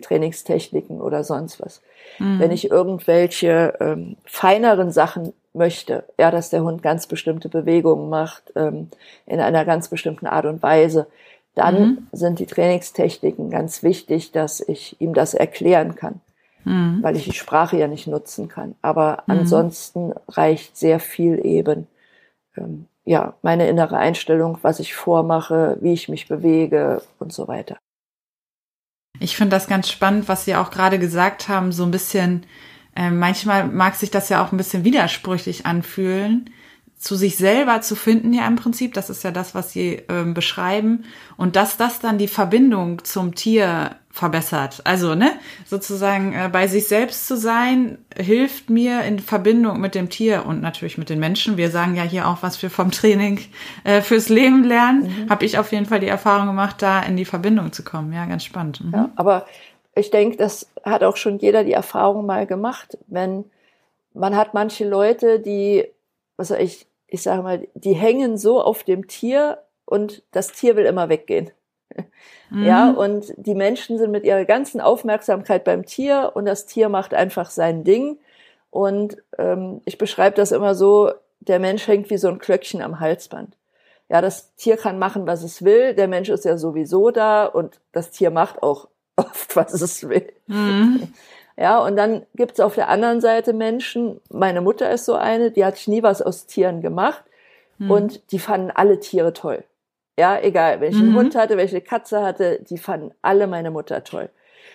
Trainingstechniken 0.00 1.02
oder 1.02 1.24
sonst 1.24 1.60
was. 1.60 1.82
Mhm. 2.18 2.38
Wenn 2.38 2.50
ich 2.52 2.70
irgendwelche 2.70 3.74
ähm, 3.80 4.16
feineren 4.24 4.92
Sachen 4.92 5.34
möchte, 5.52 6.04
ja, 6.18 6.30
dass 6.30 6.48
der 6.48 6.62
Hund 6.62 6.82
ganz 6.82 7.06
bestimmte 7.06 7.50
Bewegungen 7.50 8.08
macht, 8.08 8.50
ähm, 8.56 8.88
in 9.26 9.38
einer 9.38 9.66
ganz 9.66 9.88
bestimmten 9.88 10.26
Art 10.26 10.46
und 10.46 10.62
Weise, 10.62 11.06
dann 11.54 11.82
mhm. 11.82 12.06
sind 12.12 12.38
die 12.38 12.46
Trainingstechniken 12.46 13.50
ganz 13.50 13.82
wichtig, 13.82 14.32
dass 14.32 14.60
ich 14.60 14.98
ihm 15.02 15.12
das 15.12 15.34
erklären 15.34 15.96
kann, 15.96 16.22
mhm. 16.64 17.02
weil 17.02 17.16
ich 17.16 17.24
die 17.24 17.32
Sprache 17.32 17.76
ja 17.76 17.88
nicht 17.88 18.06
nutzen 18.06 18.48
kann. 18.48 18.74
Aber 18.82 19.22
mhm. 19.26 19.40
ansonsten 19.40 20.12
reicht 20.28 20.76
sehr 20.76 21.00
viel 21.00 21.44
eben, 21.44 21.86
ähm, 22.56 22.86
ja, 23.04 23.34
meine 23.42 23.68
innere 23.68 23.96
Einstellung, 23.96 24.58
was 24.62 24.80
ich 24.80 24.94
vormache, 24.94 25.78
wie 25.80 25.92
ich 25.92 26.08
mich 26.08 26.28
bewege 26.28 27.02
und 27.18 27.32
so 27.32 27.48
weiter. 27.48 27.78
Ich 29.18 29.36
finde 29.36 29.56
das 29.56 29.66
ganz 29.66 29.88
spannend, 29.88 30.28
was 30.28 30.44
Sie 30.44 30.54
auch 30.54 30.70
gerade 30.70 30.98
gesagt 30.98 31.48
haben, 31.48 31.72
so 31.72 31.84
ein 31.84 31.90
bisschen, 31.90 32.46
äh, 32.94 33.10
manchmal 33.10 33.66
mag 33.66 33.94
sich 33.94 34.10
das 34.10 34.28
ja 34.28 34.44
auch 34.44 34.52
ein 34.52 34.56
bisschen 34.56 34.84
widersprüchlich 34.84 35.66
anfühlen, 35.66 36.50
zu 37.00 37.16
sich 37.16 37.38
selber 37.38 37.80
zu 37.80 37.96
finden, 37.96 38.34
ja 38.34 38.46
im 38.46 38.56
Prinzip, 38.56 38.92
das 38.92 39.08
ist 39.08 39.24
ja 39.24 39.30
das, 39.30 39.54
was 39.54 39.72
Sie 39.72 40.02
ähm, 40.10 40.34
beschreiben, 40.34 41.06
und 41.38 41.56
dass 41.56 41.78
das 41.78 41.98
dann 41.98 42.18
die 42.18 42.28
Verbindung 42.28 43.02
zum 43.04 43.34
Tier 43.34 43.92
verbessert. 44.10 44.82
Also, 44.84 45.14
ne, 45.14 45.32
sozusagen 45.64 46.34
äh, 46.34 46.50
bei 46.52 46.66
sich 46.66 46.88
selbst 46.88 47.26
zu 47.26 47.38
sein, 47.38 47.96
hilft 48.14 48.68
mir 48.68 49.02
in 49.04 49.18
Verbindung 49.18 49.80
mit 49.80 49.94
dem 49.94 50.10
Tier 50.10 50.44
und 50.44 50.60
natürlich 50.60 50.98
mit 50.98 51.08
den 51.08 51.20
Menschen. 51.20 51.56
Wir 51.56 51.70
sagen 51.70 51.96
ja 51.96 52.02
hier 52.02 52.28
auch, 52.28 52.42
was 52.42 52.60
wir 52.60 52.68
vom 52.68 52.90
Training 52.90 53.40
äh, 53.84 54.02
fürs 54.02 54.28
Leben 54.28 54.62
lernen. 54.62 55.04
Mhm. 55.04 55.30
Habe 55.30 55.46
ich 55.46 55.58
auf 55.58 55.72
jeden 55.72 55.86
Fall 55.86 56.00
die 56.00 56.08
Erfahrung 56.08 56.48
gemacht, 56.48 56.82
da 56.82 57.00
in 57.00 57.16
die 57.16 57.24
Verbindung 57.24 57.72
zu 57.72 57.82
kommen. 57.82 58.12
Ja, 58.12 58.26
ganz 58.26 58.44
spannend. 58.44 58.84
Mhm. 58.84 58.92
Ja, 58.92 59.10
aber 59.16 59.46
ich 59.94 60.10
denke, 60.10 60.36
das 60.36 60.68
hat 60.84 61.02
auch 61.02 61.16
schon 61.16 61.38
jeder 61.38 61.64
die 61.64 61.72
Erfahrung 61.72 62.26
mal 62.26 62.46
gemacht, 62.46 62.98
wenn 63.06 63.46
man 64.12 64.36
hat 64.36 64.52
manche 64.52 64.86
Leute, 64.86 65.40
die, 65.40 65.86
was 66.36 66.50
weiß 66.50 66.58
ich, 66.60 66.89
ich 67.10 67.22
sage 67.22 67.42
mal, 67.42 67.68
die 67.74 67.94
hängen 67.94 68.38
so 68.38 68.62
auf 68.62 68.84
dem 68.84 69.06
Tier 69.06 69.58
und 69.84 70.22
das 70.30 70.52
Tier 70.52 70.76
will 70.76 70.86
immer 70.86 71.08
weggehen. 71.08 71.50
Mhm. 72.50 72.64
Ja, 72.64 72.90
und 72.90 73.32
die 73.36 73.54
Menschen 73.54 73.98
sind 73.98 74.10
mit 74.10 74.24
ihrer 74.24 74.44
ganzen 74.44 74.80
Aufmerksamkeit 74.80 75.64
beim 75.64 75.86
Tier 75.86 76.32
und 76.34 76.46
das 76.46 76.66
Tier 76.66 76.88
macht 76.88 77.14
einfach 77.14 77.50
sein 77.50 77.84
Ding. 77.84 78.18
Und 78.70 79.16
ähm, 79.38 79.80
ich 79.84 79.98
beschreibe 79.98 80.36
das 80.36 80.52
immer 80.52 80.74
so, 80.74 81.12
der 81.40 81.58
Mensch 81.58 81.86
hängt 81.86 82.10
wie 82.10 82.18
so 82.18 82.28
ein 82.28 82.38
Klöckchen 82.38 82.82
am 82.82 83.00
Halsband. 83.00 83.56
Ja, 84.08 84.20
das 84.20 84.54
Tier 84.56 84.76
kann 84.76 84.98
machen, 84.98 85.26
was 85.26 85.42
es 85.42 85.64
will. 85.64 85.94
Der 85.94 86.08
Mensch 86.08 86.28
ist 86.28 86.44
ja 86.44 86.58
sowieso 86.58 87.10
da 87.10 87.46
und 87.46 87.80
das 87.92 88.10
Tier 88.10 88.30
macht 88.30 88.62
auch 88.62 88.88
oft, 89.16 89.54
was 89.56 89.80
es 89.80 90.08
will. 90.08 90.32
Mhm. 90.46 91.12
Ja, 91.56 91.78
und 91.80 91.96
dann 91.96 92.26
gibt's 92.34 92.60
auf 92.60 92.74
der 92.74 92.88
anderen 92.88 93.20
Seite 93.20 93.52
Menschen, 93.52 94.20
meine 94.30 94.60
Mutter 94.60 94.90
ist 94.90 95.04
so 95.04 95.14
eine, 95.14 95.50
die 95.50 95.64
hat 95.64 95.86
nie 95.86 96.02
was 96.02 96.22
aus 96.22 96.46
Tieren 96.46 96.80
gemacht 96.80 97.22
mhm. 97.78 97.90
und 97.90 98.32
die 98.32 98.38
fanden 98.38 98.70
alle 98.70 99.00
Tiere 99.00 99.32
toll. 99.32 99.64
Ja, 100.18 100.38
egal, 100.40 100.80
wenn 100.80 100.90
ich 100.92 100.98
einen 100.98 101.12
mhm. 101.12 101.16
Hund 101.16 101.34
hatte, 101.34 101.56
welche 101.56 101.80
Katze 101.80 102.22
hatte, 102.22 102.60
die 102.62 102.78
fanden 102.78 103.12
alle 103.22 103.46
meine 103.46 103.70
Mutter 103.70 104.04
toll. 104.04 104.30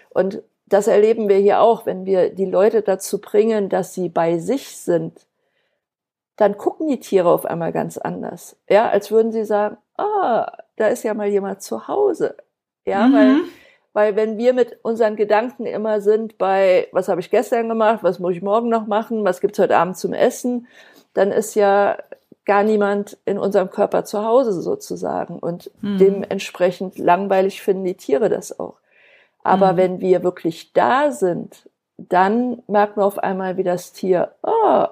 Und 0.09 0.41
das 0.65 0.87
erleben 0.87 1.29
wir 1.29 1.37
hier 1.37 1.61
auch, 1.61 1.85
wenn 1.85 2.05
wir 2.05 2.29
die 2.29 2.45
Leute 2.45 2.81
dazu 2.81 3.21
bringen, 3.21 3.69
dass 3.69 3.93
sie 3.93 4.09
bei 4.09 4.39
sich 4.39 4.77
sind, 4.77 5.27
dann 6.35 6.57
gucken 6.57 6.87
die 6.87 6.99
Tiere 6.99 7.29
auf 7.29 7.45
einmal 7.45 7.71
ganz 7.71 7.97
anders. 7.97 8.57
Ja, 8.67 8.89
als 8.89 9.11
würden 9.11 9.31
sie 9.31 9.45
sagen, 9.45 9.77
ah, 9.97 10.51
da 10.75 10.87
ist 10.87 11.03
ja 11.03 11.13
mal 11.13 11.27
jemand 11.27 11.61
zu 11.61 11.87
Hause. 11.87 12.35
Ja, 12.85 13.07
mhm. 13.07 13.13
weil, 13.13 13.37
weil 13.95 14.17
wenn 14.17 14.37
wir 14.37 14.51
mit 14.51 14.77
unseren 14.83 15.15
Gedanken 15.15 15.65
immer 15.65 16.01
sind 16.01 16.37
bei, 16.37 16.89
was 16.91 17.07
habe 17.07 17.21
ich 17.21 17.31
gestern 17.31 17.69
gemacht, 17.69 18.03
was 18.03 18.19
muss 18.19 18.33
ich 18.33 18.41
morgen 18.41 18.67
noch 18.67 18.87
machen, 18.87 19.23
was 19.23 19.39
gibt's 19.39 19.57
heute 19.57 19.77
Abend 19.77 19.97
zum 19.97 20.11
Essen, 20.11 20.67
dann 21.13 21.31
ist 21.31 21.55
ja 21.55 21.97
gar 22.43 22.63
niemand 22.63 23.17
in 23.23 23.39
unserem 23.39 23.69
Körper 23.69 24.03
zu 24.03 24.25
Hause 24.25 24.51
sozusagen. 24.61 25.39
Und 25.39 25.71
mhm. 25.79 25.97
dementsprechend 25.97 26.97
langweilig 26.97 27.61
finden 27.61 27.85
die 27.85 27.95
Tiere 27.95 28.27
das 28.27 28.59
auch. 28.59 28.81
Aber 29.43 29.71
mhm. 29.71 29.77
wenn 29.77 30.01
wir 30.01 30.23
wirklich 30.23 30.73
da 30.73 31.11
sind, 31.11 31.69
dann 31.97 32.63
merkt 32.67 32.97
man 32.97 33.05
auf 33.05 33.17
einmal, 33.17 33.55
wie 33.55 33.63
das 33.63 33.93
Tier, 33.93 34.35
oh, 34.43 34.87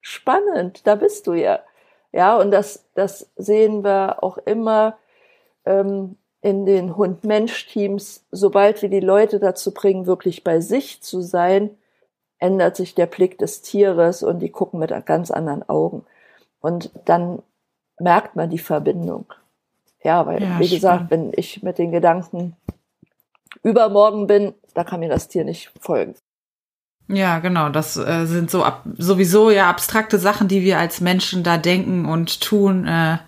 spannend, 0.00 0.84
da 0.84 0.96
bist 0.96 1.28
du 1.28 1.34
ja. 1.34 1.60
Ja, 2.10 2.36
und 2.36 2.50
das, 2.50 2.84
das 2.94 3.30
sehen 3.36 3.84
wir 3.84 4.20
auch 4.20 4.36
immer 4.38 4.98
ähm, 5.64 6.16
in 6.40 6.66
den 6.66 6.96
Hund-Mensch-Teams. 6.96 8.24
Sobald 8.30 8.82
wir 8.82 8.88
die 8.88 9.00
Leute 9.00 9.38
dazu 9.38 9.72
bringen, 9.72 10.06
wirklich 10.06 10.44
bei 10.44 10.60
sich 10.60 11.02
zu 11.02 11.20
sein, 11.20 11.70
ändert 12.38 12.76
sich 12.76 12.94
der 12.94 13.06
Blick 13.06 13.38
des 13.38 13.62
Tieres 13.62 14.22
und 14.22 14.38
die 14.40 14.50
gucken 14.50 14.78
mit 14.78 14.92
ganz 15.06 15.30
anderen 15.30 15.68
Augen. 15.68 16.04
Und 16.60 16.90
dann 17.04 17.42
merkt 17.98 18.36
man 18.36 18.50
die 18.50 18.58
Verbindung. 18.58 19.26
Ja, 20.04 20.26
weil, 20.26 20.42
ja, 20.42 20.60
wie 20.60 20.68
gesagt, 20.68 21.10
wenn 21.10 21.32
ich 21.34 21.62
mit 21.62 21.78
den 21.78 21.90
Gedanken 21.90 22.56
übermorgen 23.64 24.28
bin, 24.28 24.54
da 24.74 24.84
kann 24.84 25.00
mir 25.00 25.08
das 25.08 25.28
Tier 25.28 25.44
nicht 25.44 25.72
folgen. 25.80 26.14
Ja, 27.08 27.38
genau. 27.38 27.70
Das 27.70 27.96
äh, 27.96 28.26
sind 28.26 28.50
so 28.50 28.62
ab, 28.62 28.84
sowieso 28.96 29.50
ja 29.50 29.68
abstrakte 29.68 30.18
Sachen, 30.18 30.46
die 30.46 30.62
wir 30.62 30.78
als 30.78 31.00
Menschen 31.00 31.42
da 31.42 31.56
denken 31.56 32.04
und 32.04 32.40
tun. 32.40 32.86
Äh, 32.86 33.18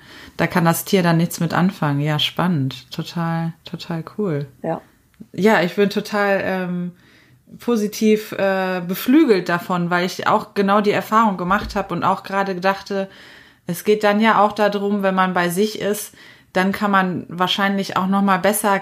da 0.41 0.47
kann 0.47 0.65
das 0.65 0.87
Tier 0.87 1.03
dann 1.03 1.19
nichts 1.19 1.39
mit 1.39 1.53
anfangen. 1.53 2.01
Ja, 2.01 2.19
spannend. 2.19 2.91
Total, 2.91 3.53
total 3.67 4.03
cool. 4.17 4.47
Ja. 4.63 4.81
Ja, 5.35 5.61
ich 5.61 5.77
bin 5.77 5.91
total 5.91 6.41
ähm, 6.43 6.93
positiv 7.59 8.33
äh, 8.33 8.81
beflügelt 8.81 9.51
davon, 9.51 9.91
weil 9.91 10.07
ich 10.07 10.27
auch 10.27 10.55
genau 10.55 10.81
die 10.81 10.93
Erfahrung 10.93 11.37
gemacht 11.37 11.77
habe 11.77 11.95
und 11.95 12.05
auch 12.05 12.23
gerade 12.23 12.55
dachte, 12.55 13.11
es 13.67 13.85
geht 13.85 14.03
dann 14.03 14.19
ja 14.19 14.41
auch 14.41 14.53
darum, 14.53 15.03
wenn 15.03 15.15
man 15.15 15.35
bei 15.35 15.51
sich 15.51 15.79
ist, 15.79 16.15
dann 16.55 16.73
kann 16.73 16.91
man 16.91 17.27
wahrscheinlich 17.29 17.99
auch 17.99 18.07
noch 18.07 18.23
mal 18.23 18.39
besser 18.39 18.81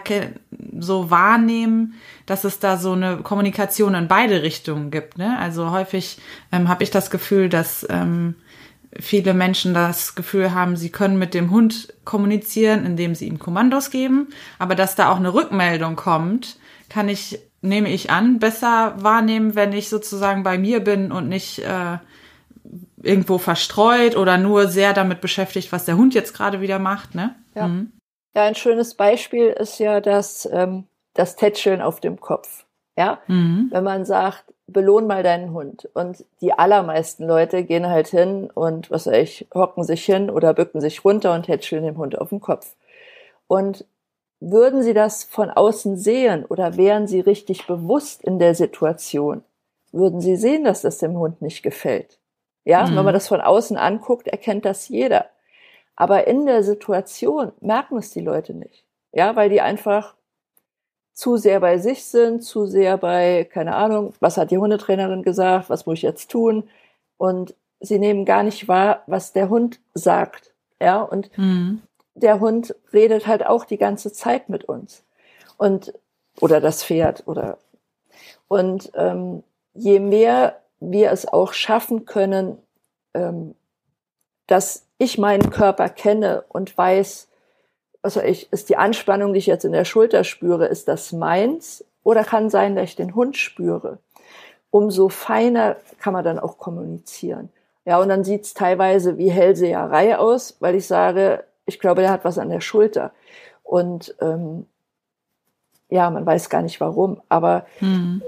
so 0.79 1.11
wahrnehmen, 1.11 1.95
dass 2.25 2.45
es 2.45 2.61
da 2.61 2.77
so 2.77 2.93
eine 2.93 3.17
Kommunikation 3.17 3.97
in 3.97 4.07
beide 4.07 4.43
Richtungen 4.43 4.93
gibt. 4.93 5.19
Ne? 5.19 5.37
Also 5.41 5.73
häufig 5.73 6.21
ähm, 6.53 6.69
habe 6.69 6.85
ich 6.85 6.93
das 6.93 7.11
Gefühl, 7.11 7.49
dass 7.49 7.85
ähm, 7.91 8.37
viele 8.99 9.35
Menschen 9.35 9.75
das 9.75 10.15
Gefühl 10.15 10.55
haben, 10.55 10.77
sie 10.77 10.91
können 10.91 11.19
mit 11.19 11.35
dem 11.35 11.51
Hund 11.51 11.95
kommunizieren, 12.05 12.85
indem 12.87 13.15
sie 13.15 13.27
ihm 13.27 13.39
Kommandos 13.39 13.91
geben, 13.91 14.29
aber 14.59 14.75
dass 14.75 14.95
da 14.95 15.11
auch 15.11 15.17
eine 15.17 15.35
Rückmeldung 15.35 15.97
kommt, 15.97 16.59
kann 16.89 17.09
ich, 17.09 17.39
nehme 17.61 17.91
ich 17.91 18.11
an, 18.11 18.39
besser 18.39 18.95
wahrnehmen, 18.99 19.55
wenn 19.55 19.73
ich 19.73 19.89
sozusagen 19.89 20.43
bei 20.43 20.59
mir 20.59 20.81
bin 20.81 21.13
und 21.13 21.29
nicht 21.29 21.59
äh, 21.59 21.99
irgendwo 23.03 23.39
verstreut 23.39 24.17
oder 24.17 24.39
nur 24.39 24.69
sehr 24.69 24.93
damit 24.93 25.21
beschäftigt, 25.21 25.71
was 25.71 25.85
der 25.85 25.97
Hund 25.97 26.15
jetzt 26.15 26.35
gerade 26.35 26.61
wieder 26.61 26.79
macht, 26.79 27.15
ne? 27.15 27.37
Ja. 27.55 27.69
Mhm. 27.69 27.93
ja, 28.35 28.45
ein 28.45 28.55
schönes 28.55 28.95
Beispiel 28.95 29.49
ist 29.49 29.79
ja 29.79 30.01
das, 30.01 30.49
ähm, 30.51 30.85
das 31.15 31.37
Tätscheln 31.37 31.81
auf 31.81 32.01
dem 32.01 32.21
Kopf. 32.21 32.65
Ja, 32.97 33.21
mhm. 33.29 33.69
wenn 33.71 33.85
man 33.85 34.05
sagt, 34.05 34.45
belohn 34.69 35.07
mal 35.07 35.23
deinen 35.23 35.53
Hund. 35.53 35.89
Und 35.95 36.25
die 36.41 36.53
allermeisten 36.53 37.27
Leute 37.27 37.65
gehen 37.65 37.89
halt 37.89 38.09
hin 38.09 38.51
und, 38.53 38.91
was 38.91 39.07
weiß 39.07 39.17
ich, 39.17 39.49
hocken 39.53 39.83
sich 39.83 40.05
hin 40.05 40.31
oder 40.31 40.55
bücken 40.55 40.81
sich 40.81 41.05
runter 41.05 41.35
und 41.35 41.45
tätscheln 41.45 41.85
dem 41.85 41.97
Hund 41.97 42.19
auf 42.19 42.29
den 42.29 42.41
Kopf. 42.41 42.77
Und 43.49 43.85
würden 44.41 44.83
sie 44.83 44.95
das 44.95 45.25
von 45.25 45.51
außen 45.51 45.97
sehen 45.97 46.45
oder 46.45 46.77
wären 46.77 47.09
sie 47.09 47.21
richtig 47.21 47.67
bewusst 47.67 48.23
in 48.23 48.39
der 48.39 48.55
Situation, 48.55 49.43
würden 49.91 50.21
sie 50.21 50.37
sehen, 50.37 50.65
dass 50.65 50.83
das 50.83 50.99
dem 50.99 51.19
Hund 51.19 51.43
nicht 51.43 51.63
gefällt. 51.63 52.19
Ja, 52.65 52.87
mhm. 52.87 52.97
wenn 52.97 53.05
man 53.07 53.15
das 53.15 53.29
von 53.29 53.41
außen 53.41 53.77
anguckt, 53.77 54.29
erkennt 54.29 54.65
das 54.65 54.89
jeder. 54.89 55.27
Aber 55.97 56.29
in 56.29 56.47
der 56.47 56.63
Situation 56.63 57.53
merken 57.61 57.97
es 57.97 58.11
die 58.11 58.21
Leute 58.21 58.55
nicht. 58.55 58.85
Ja, 59.13 59.35
weil 59.35 59.49
die 59.49 59.61
einfach 59.61 60.15
zu 61.19 61.37
sehr 61.37 61.59
bei 61.59 61.79
sich 61.79 62.05
sind, 62.05 62.45
zu 62.45 62.67
sehr 62.67 62.97
bei, 62.97 63.43
keine 63.53 63.75
Ahnung, 63.75 64.15
was 64.21 64.37
hat 64.37 64.53
die 64.53 64.59
Hundetrainerin 64.59 65.25
gesagt, 65.25 65.69
was 65.69 65.85
muss 65.85 65.97
ich 65.97 66.03
jetzt 66.03 66.31
tun? 66.31 66.71
Und 67.17 67.57
sie 67.81 67.99
nehmen 67.99 68.25
gar 68.25 68.45
nicht 68.45 68.69
wahr, 68.69 69.03
was 69.09 69.33
der 69.33 69.49
Hund 69.49 69.81
sagt. 69.95 70.55
Ja, 70.81 71.03
und 71.03 71.37
mhm. 71.37 71.83
der 72.15 72.39
Hund 72.39 72.73
redet 72.93 73.27
halt 73.27 73.45
auch 73.45 73.65
die 73.65 73.79
ganze 73.79 74.13
Zeit 74.13 74.49
mit 74.49 74.67
uns. 74.67 75.03
Und, 75.57 75.93
oder 76.39 76.61
das 76.61 76.85
Pferd, 76.85 77.25
oder, 77.27 77.59
und 78.47 78.93
ähm, 78.95 79.43
je 79.75 79.99
mehr 79.99 80.61
wir 80.79 81.11
es 81.11 81.27
auch 81.27 81.53
schaffen 81.53 82.05
können, 82.05 82.59
ähm, 83.15 83.57
dass 84.47 84.87
ich 84.99 85.19
meinen 85.19 85.51
Körper 85.51 85.89
kenne 85.89 86.45
und 86.49 86.79
weiß, 86.79 87.28
also 88.03 88.21
ich, 88.23 88.53
ist 88.53 88.69
die 88.69 88.77
Anspannung, 88.77 89.33
die 89.33 89.39
ich 89.39 89.47
jetzt 89.47 89.65
in 89.65 89.73
der 89.73 89.85
Schulter 89.85 90.25
spüre, 90.25 90.67
ist 90.67 90.89
das 90.89 91.13
meins? 91.13 91.85
Oder 92.03 92.25
kann 92.25 92.51
sein, 92.51 92.77
dass 92.77 92.91
ich 92.91 92.97
den 92.97 93.15
Hund 93.15 93.37
spüre? 93.37 93.99
Umso 94.71 95.09
feiner 95.09 95.77
kann 95.99 96.13
man 96.13 96.25
dann 96.25 96.39
auch 96.39 96.59
kommunizieren. 96.59 97.51
Ja, 97.85 97.99
und 97.99 98.09
dann 98.09 98.25
sieht 98.25 98.45
es 98.45 98.55
teilweise 98.55 99.19
wie 99.19 99.31
Hellseherei 99.31 100.19
aus, 100.19 100.57
weil 100.61 100.75
ich 100.75 100.87
sage, 100.87 101.45
ich 101.65 101.79
glaube, 101.81 102.03
der 102.03 102.11
hat 102.11 102.25
was 102.25 102.39
an 102.39 102.51
der 102.51 102.61
Schulter. 102.61 103.13
Und 103.63 104.15
ähm, 104.21 104.67
ja, 105.89 106.11
man 106.11 106.27
weiß 106.27 106.51
gar 106.51 106.63
nicht 106.63 106.81
warum. 106.81 107.21
Aber 107.29 107.67
mhm 107.81 108.23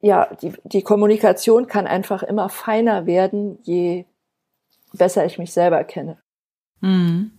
ja, 0.00 0.28
die, 0.40 0.52
die 0.64 0.82
Kommunikation 0.82 1.66
kann 1.66 1.86
einfach 1.86 2.22
immer 2.22 2.48
feiner 2.48 3.06
werden, 3.06 3.58
je 3.62 4.06
besser 4.92 5.24
ich 5.26 5.38
mich 5.38 5.52
selber 5.52 5.84
kenne. 5.84 6.18
Mhm. 6.80 7.32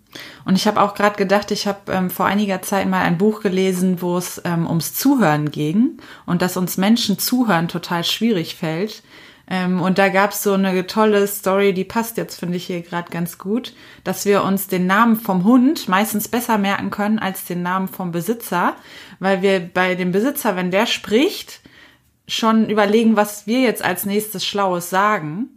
Und 0.45 0.55
ich 0.55 0.67
habe 0.67 0.81
auch 0.81 0.93
gerade 0.93 1.15
gedacht, 1.15 1.51
ich 1.51 1.67
habe 1.67 1.91
ähm, 1.91 2.09
vor 2.09 2.25
einiger 2.25 2.61
Zeit 2.61 2.87
mal 2.87 3.01
ein 3.01 3.17
Buch 3.17 3.41
gelesen, 3.41 4.01
wo 4.01 4.17
es 4.17 4.41
ähm, 4.45 4.67
ums 4.67 4.93
Zuhören 4.93 5.51
ging 5.51 5.97
und 6.25 6.41
dass 6.41 6.57
uns 6.57 6.77
Menschen 6.77 7.19
zuhören 7.19 7.67
total 7.67 8.03
schwierig 8.03 8.55
fällt. 8.55 9.03
Ähm, 9.51 9.81
und 9.81 9.97
da 9.97 10.09
gab 10.09 10.31
es 10.31 10.43
so 10.43 10.53
eine 10.53 10.87
tolle 10.87 11.27
Story, 11.27 11.73
die 11.73 11.83
passt 11.83 12.17
jetzt, 12.17 12.39
finde 12.39 12.57
ich, 12.57 12.67
hier 12.67 12.81
gerade 12.81 13.11
ganz 13.11 13.37
gut, 13.37 13.73
dass 14.03 14.25
wir 14.25 14.43
uns 14.43 14.67
den 14.67 14.87
Namen 14.87 15.17
vom 15.17 15.43
Hund 15.43 15.89
meistens 15.89 16.27
besser 16.27 16.57
merken 16.57 16.89
können 16.89 17.19
als 17.19 17.45
den 17.45 17.61
Namen 17.61 17.87
vom 17.87 18.11
Besitzer, 18.11 18.75
weil 19.19 19.41
wir 19.41 19.59
bei 19.59 19.95
dem 19.95 20.11
Besitzer, 20.11 20.55
wenn 20.55 20.71
der 20.71 20.85
spricht, 20.85 21.59
schon 22.29 22.69
überlegen, 22.69 23.17
was 23.17 23.45
wir 23.45 23.59
jetzt 23.59 23.83
als 23.83 24.05
nächstes 24.05 24.45
Schlaues 24.45 24.89
sagen. 24.89 25.49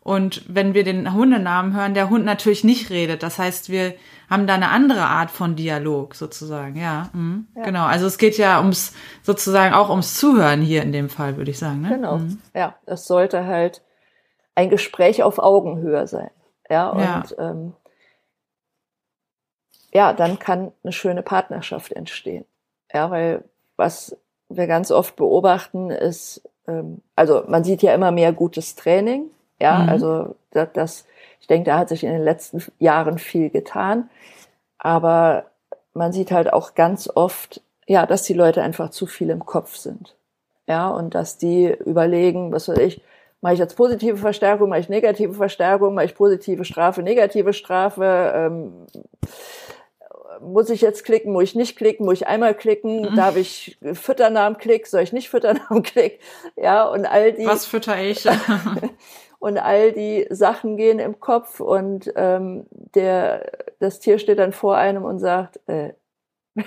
Und 0.00 0.42
wenn 0.46 0.72
wir 0.72 0.84
den 0.84 1.12
Hundenamen 1.12 1.74
hören, 1.74 1.94
der 1.94 2.08
Hund 2.08 2.24
natürlich 2.24 2.64
nicht 2.64 2.90
redet. 2.90 3.22
Das 3.22 3.38
heißt, 3.38 3.68
wir 3.68 3.94
haben 4.30 4.46
da 4.46 4.54
eine 4.54 4.70
andere 4.70 5.02
Art 5.02 5.30
von 5.30 5.56
Dialog 5.56 6.14
sozusagen. 6.14 6.76
Ja, 6.76 7.10
mhm. 7.12 7.48
ja. 7.56 7.64
genau. 7.64 7.84
Also 7.84 8.06
es 8.06 8.16
geht 8.16 8.38
ja 8.38 8.60
ums 8.60 8.94
sozusagen 9.22 9.74
auch 9.74 9.90
ums 9.90 10.14
Zuhören 10.14 10.62
hier 10.62 10.82
in 10.82 10.92
dem 10.92 11.08
Fall, 11.08 11.36
würde 11.36 11.50
ich 11.50 11.58
sagen. 11.58 11.82
Ne? 11.82 11.88
Genau. 11.90 12.18
Mhm. 12.18 12.40
Ja, 12.54 12.76
es 12.86 13.06
sollte 13.06 13.44
halt 13.46 13.82
ein 14.54 14.70
Gespräch 14.70 15.22
auf 15.24 15.38
Augenhöhe 15.38 16.06
sein. 16.06 16.30
Ja, 16.68 16.90
und 16.90 17.00
ja. 17.00 17.24
Ähm, 17.38 17.74
ja, 19.92 20.12
dann 20.12 20.38
kann 20.38 20.70
eine 20.84 20.92
schöne 20.92 21.22
Partnerschaft 21.22 21.92
entstehen. 21.92 22.44
Ja, 22.92 23.10
weil 23.10 23.44
was 23.76 24.16
wir 24.48 24.68
ganz 24.68 24.92
oft 24.92 25.16
beobachten, 25.16 25.90
ist, 25.90 26.42
ähm, 26.68 27.02
also 27.16 27.42
man 27.48 27.64
sieht 27.64 27.82
ja 27.82 27.94
immer 27.94 28.12
mehr 28.12 28.32
gutes 28.32 28.76
Training. 28.76 29.30
Ja, 29.60 29.80
mhm. 29.80 29.88
also 29.88 30.36
das, 30.52 30.68
das, 30.72 31.06
ich 31.40 31.46
denke, 31.46 31.70
da 31.70 31.78
hat 31.78 31.88
sich 31.88 32.04
in 32.04 32.12
den 32.12 32.22
letzten 32.22 32.62
Jahren 32.78 33.18
viel 33.18 33.50
getan. 33.50 34.08
Aber 34.78 35.46
man 35.92 36.12
sieht 36.12 36.30
halt 36.30 36.52
auch 36.52 36.74
ganz 36.74 37.08
oft, 37.12 37.60
ja, 37.86 38.06
dass 38.06 38.22
die 38.22 38.34
Leute 38.34 38.62
einfach 38.62 38.90
zu 38.90 39.06
viel 39.06 39.30
im 39.30 39.44
Kopf 39.44 39.76
sind. 39.76 40.14
Ja, 40.66 40.88
und 40.88 41.14
dass 41.14 41.38
die 41.38 41.66
überlegen, 41.84 42.52
was 42.52 42.68
weiß 42.68 42.78
ich, 42.78 43.02
mache 43.40 43.54
ich 43.54 43.58
jetzt 43.58 43.76
positive 43.76 44.16
Verstärkung, 44.16 44.68
mache 44.68 44.80
ich 44.80 44.88
negative 44.88 45.34
Verstärkung, 45.34 45.94
mache 45.94 46.04
ich 46.04 46.14
positive 46.14 46.64
Strafe, 46.64 47.02
negative 47.02 47.52
Strafe, 47.52 48.32
ähm, 48.34 48.86
muss 50.40 50.70
ich 50.70 50.80
jetzt 50.80 51.04
klicken, 51.04 51.32
muss 51.32 51.44
ich 51.44 51.54
nicht 51.54 51.76
klicken, 51.76 52.06
muss 52.06 52.14
ich 52.14 52.26
einmal 52.26 52.54
klicken, 52.54 53.02
mhm. 53.02 53.16
darf 53.16 53.36
ich 53.36 53.78
füttern 53.92 54.36
am 54.36 54.58
Klick, 54.58 54.86
soll 54.86 55.02
ich 55.02 55.12
nicht 55.12 55.28
füttern 55.28 55.60
am 55.68 55.82
Klick, 55.82 56.20
ja, 56.56 56.84
und 56.84 57.06
all 57.06 57.32
die. 57.32 57.46
Was 57.46 57.66
fütter 57.66 58.00
ich? 58.00 58.24
und 59.40 59.58
all 59.58 59.92
die 59.92 60.26
Sachen 60.30 60.76
gehen 60.76 61.00
im 61.00 61.18
Kopf 61.18 61.60
und 61.60 62.12
ähm, 62.14 62.66
der, 62.70 63.50
das 63.80 63.98
Tier 63.98 64.18
steht 64.18 64.38
dann 64.38 64.52
vor 64.52 64.76
einem 64.76 65.04
und 65.04 65.18
sagt, 65.18 65.58
äh, 65.66 65.94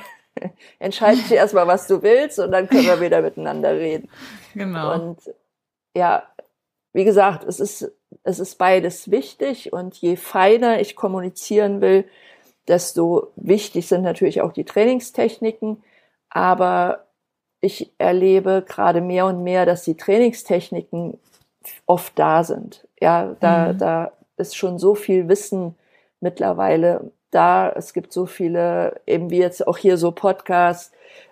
entscheide 0.80 1.22
dich 1.22 1.32
erstmal, 1.32 1.68
was 1.68 1.88
du 1.88 2.02
willst 2.02 2.40
und 2.40 2.52
dann 2.52 2.68
können 2.68 2.88
wir 2.88 3.00
wieder 3.00 3.22
miteinander 3.22 3.74
reden. 3.74 4.10
Genau. 4.56 4.92
Und 4.92 5.20
ja, 5.96 6.24
wie 6.94 7.06
gesagt, 7.06 7.44
es 7.44 7.60
ist, 7.60 7.92
es 8.24 8.40
ist 8.40 8.58
beides 8.58 9.12
wichtig 9.12 9.72
und 9.72 9.96
je 9.96 10.16
feiner 10.16 10.82
ich 10.82 10.96
kommunizieren 10.96 11.80
will, 11.80 12.06
desto 12.68 13.32
wichtig 13.36 13.88
sind 13.88 14.02
natürlich 14.02 14.42
auch 14.42 14.52
die 14.52 14.66
Trainingstechniken. 14.66 15.84
Aber 16.30 17.06
ich 17.62 17.94
erlebe 18.00 18.66
gerade 18.68 19.02
mehr 19.02 19.28
und 19.28 19.44
mehr, 19.44 19.68
dass 19.68 19.84
die 19.84 19.96
Trainingstechniken 19.96 21.20
oft 21.86 22.18
da 22.18 22.44
sind. 22.44 22.88
Ja, 23.00 23.36
da, 23.40 23.74
mhm. 23.74 23.78
da 23.78 24.12
ist 24.38 24.56
schon 24.56 24.80
so 24.80 24.96
viel 24.96 25.28
Wissen 25.28 25.76
mittlerweile 26.20 27.12
da. 27.32 27.70
Es 27.70 27.94
gibt 27.94 28.14
so 28.14 28.26
viele, 28.26 29.02
eben 29.06 29.30
wie 29.30 29.40
jetzt 29.40 29.66
auch 29.68 29.78
hier 29.78 29.98
so 29.98 30.12
Podcasts. 30.12 30.92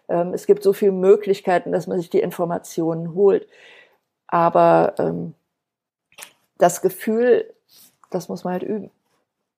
Ähm, 0.09 0.33
es 0.33 0.45
gibt 0.45 0.63
so 0.63 0.73
viele 0.73 0.91
Möglichkeiten, 0.91 1.71
dass 1.71 1.87
man 1.87 1.97
sich 1.99 2.09
die 2.09 2.19
Informationen 2.19 3.13
holt. 3.15 3.47
Aber 4.27 4.95
ähm, 4.99 5.33
das 6.57 6.81
Gefühl, 6.81 7.53
das 8.09 8.29
muss 8.29 8.43
man 8.43 8.53
halt 8.53 8.63
üben. 8.63 8.91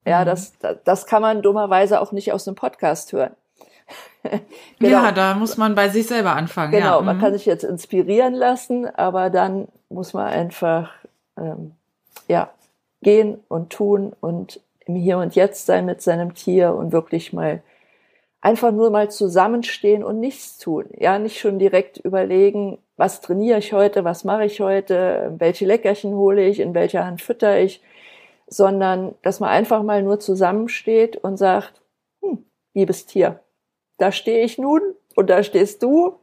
Ja, 0.06 0.22
mhm. 0.22 0.26
das, 0.26 0.54
das 0.84 1.06
kann 1.06 1.22
man 1.22 1.42
dummerweise 1.42 2.02
auch 2.02 2.12
nicht 2.12 2.32
aus 2.34 2.48
einem 2.48 2.56
Podcast 2.56 3.12
hören. 3.14 3.36
genau. 4.80 4.92
Ja, 4.92 5.12
da 5.12 5.36
muss 5.36 5.58
man 5.58 5.76
bei 5.76 5.90
sich 5.90 6.08
selber 6.08 6.36
anfangen. 6.36 6.72
Genau, 6.72 7.00
ja. 7.00 7.02
man 7.02 7.20
kann 7.20 7.32
mhm. 7.32 7.38
sich 7.38 7.46
jetzt 7.46 7.64
inspirieren 7.64 8.34
lassen, 8.34 8.88
aber 8.88 9.30
dann 9.30 9.68
muss 9.90 10.14
man 10.14 10.28
einfach 10.28 10.92
ähm, 11.38 11.72
ja 12.28 12.52
gehen 13.02 13.40
und 13.48 13.70
tun 13.70 14.14
und 14.20 14.60
im 14.86 14.96
Hier 14.96 15.18
und 15.18 15.36
Jetzt 15.36 15.66
sein 15.66 15.86
mit 15.86 16.02
seinem 16.02 16.34
Tier 16.34 16.74
und 16.74 16.92
wirklich 16.92 17.34
mal 17.34 17.62
einfach 18.42 18.72
nur 18.72 18.90
mal 18.90 19.10
zusammenstehen 19.10 20.04
und 20.04 20.20
nichts 20.20 20.58
tun. 20.58 20.86
Ja, 20.98 21.18
nicht 21.18 21.40
schon 21.40 21.60
direkt 21.60 21.98
überlegen, 21.98 22.78
was 22.98 23.22
trainiere 23.22 23.60
ich 23.60 23.74
heute, 23.74 24.04
was 24.04 24.26
mache 24.26 24.46
ich 24.46 24.60
heute, 24.60 25.34
welche 25.38 25.66
Leckerchen 25.66 26.14
hole 26.14 26.46
ich, 26.46 26.60
in 26.60 26.74
welcher 26.74 27.06
Hand 27.06 27.22
fütter 27.22 27.60
ich, 27.60 27.82
sondern 28.48 29.16
dass 29.22 29.40
man 29.40 29.50
einfach 29.50 29.82
mal 29.84 30.04
nur 30.04 30.20
zusammensteht 30.20 31.16
und 31.16 31.38
sagt, 31.38 31.82
hm, 32.22 32.46
liebes 32.74 33.06
Tier, 33.06 33.40
da 34.04 34.12
stehe 34.12 34.44
ich 34.44 34.58
nun 34.58 34.82
und 35.16 35.30
da 35.30 35.44
stehst 35.44 35.82
du. 35.82 36.20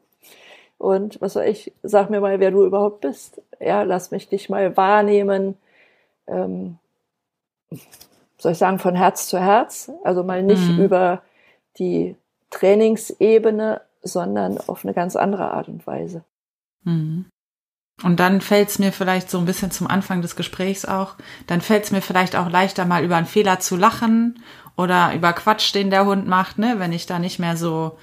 Und 0.77 1.19
was 1.23 1.33
soll 1.33 1.45
ich, 1.45 1.73
sag 1.83 2.11
mir 2.11 2.21
mal, 2.21 2.39
wer 2.39 2.51
du 2.51 2.67
überhaupt 2.67 3.01
bist. 3.01 3.41
Ja, 3.59 3.85
lass 3.85 4.11
mich 4.11 4.29
dich 4.29 4.51
mal 4.51 4.77
wahrnehmen. 4.77 5.57
Ähm, 6.27 6.77
soll 8.37 8.53
ich 8.53 8.59
sagen, 8.59 8.79
von 8.79 8.95
Herz 8.95 9.29
zu 9.29 9.41
Herz. 9.41 9.91
Also 10.05 10.23
mal 10.23 10.43
nicht 10.43 10.69
mhm. 10.69 10.85
über 10.85 11.23
die 11.79 12.17
Trainingsebene, 12.51 13.81
sondern 14.03 14.59
auf 14.59 14.85
eine 14.85 14.93
ganz 14.93 15.17
andere 15.17 15.51
Art 15.51 15.69
und 15.69 15.87
Weise. 15.87 16.23
Mhm. 16.85 17.31
Und 18.03 18.19
dann 18.19 18.41
fällt 18.41 18.71
es 18.71 18.79
mir 18.79 18.93
vielleicht 18.93 19.31
so 19.31 19.39
ein 19.39 19.45
bisschen 19.45 19.71
zum 19.71 19.87
Anfang 19.87 20.23
des 20.23 20.37
Gesprächs 20.37 20.85
auch, 20.85 21.17
dann 21.47 21.61
fällt 21.61 21.85
es 21.85 21.91
mir 21.91 22.01
vielleicht 22.01 22.35
auch 22.35 22.49
leichter, 22.49 22.85
mal 22.87 23.05
über 23.05 23.17
einen 23.17 23.27
Fehler 23.27 23.61
zu 23.61 23.77
lachen 23.77 24.43
oder 24.77 25.15
über 25.15 25.33
Quatsch, 25.33 25.75
den 25.75 25.91
der 25.91 26.07
Hund 26.07 26.27
macht, 26.27 26.59
ne, 26.59 26.77
wenn 26.79 26.93
ich 26.93 27.07
da 27.07 27.19
nicht 27.19 27.39
mehr 27.39 27.57
so 27.57 27.99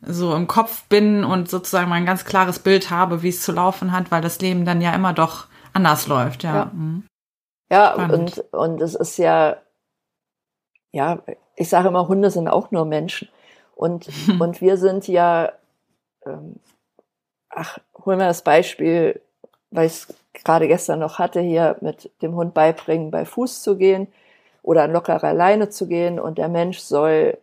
so 0.00 0.34
im 0.34 0.46
Kopf 0.46 0.84
bin 0.84 1.24
und 1.24 1.50
sozusagen 1.50 1.88
mal 1.88 1.96
ein 1.96 2.06
ganz 2.06 2.24
klares 2.24 2.60
Bild 2.60 2.90
habe, 2.90 3.22
wie 3.22 3.30
es 3.30 3.42
zu 3.42 3.52
laufen 3.52 3.92
hat, 3.92 4.10
weil 4.10 4.22
das 4.22 4.40
Leben 4.40 4.64
dann 4.64 4.80
ja 4.80 4.94
immer 4.94 5.12
doch 5.12 5.46
anders 5.72 6.06
läuft, 6.06 6.44
ja. 6.44 6.54
Ja, 6.54 6.70
mhm. 6.72 7.04
ja 7.70 7.94
und, 7.94 8.38
und 8.52 8.80
es 8.80 8.94
ist 8.94 9.18
ja, 9.18 9.56
ja, 10.92 11.22
ich 11.56 11.68
sage 11.68 11.88
immer, 11.88 12.08
Hunde 12.08 12.30
sind 12.30 12.48
auch 12.48 12.70
nur 12.70 12.84
Menschen. 12.84 13.28
Und, 13.74 14.08
und 14.40 14.60
wir 14.60 14.76
sind 14.76 15.08
ja, 15.08 15.52
ähm, 16.24 16.60
ach, 17.48 17.78
holen 18.04 18.18
wir 18.18 18.26
das 18.26 18.42
Beispiel, 18.42 19.20
weil 19.70 19.86
ich 19.86 19.92
es 19.92 20.14
gerade 20.44 20.68
gestern 20.68 21.00
noch 21.00 21.18
hatte, 21.18 21.40
hier 21.40 21.76
mit 21.80 22.10
dem 22.22 22.34
Hund 22.34 22.54
beibringen, 22.54 23.10
bei 23.10 23.24
Fuß 23.24 23.62
zu 23.62 23.76
gehen 23.76 24.08
oder 24.62 24.84
an 24.84 24.92
lockerer 24.92 25.32
Leine 25.34 25.68
zu 25.68 25.86
gehen 25.86 26.20
und 26.20 26.38
der 26.38 26.48
Mensch 26.48 26.78
soll 26.78 27.38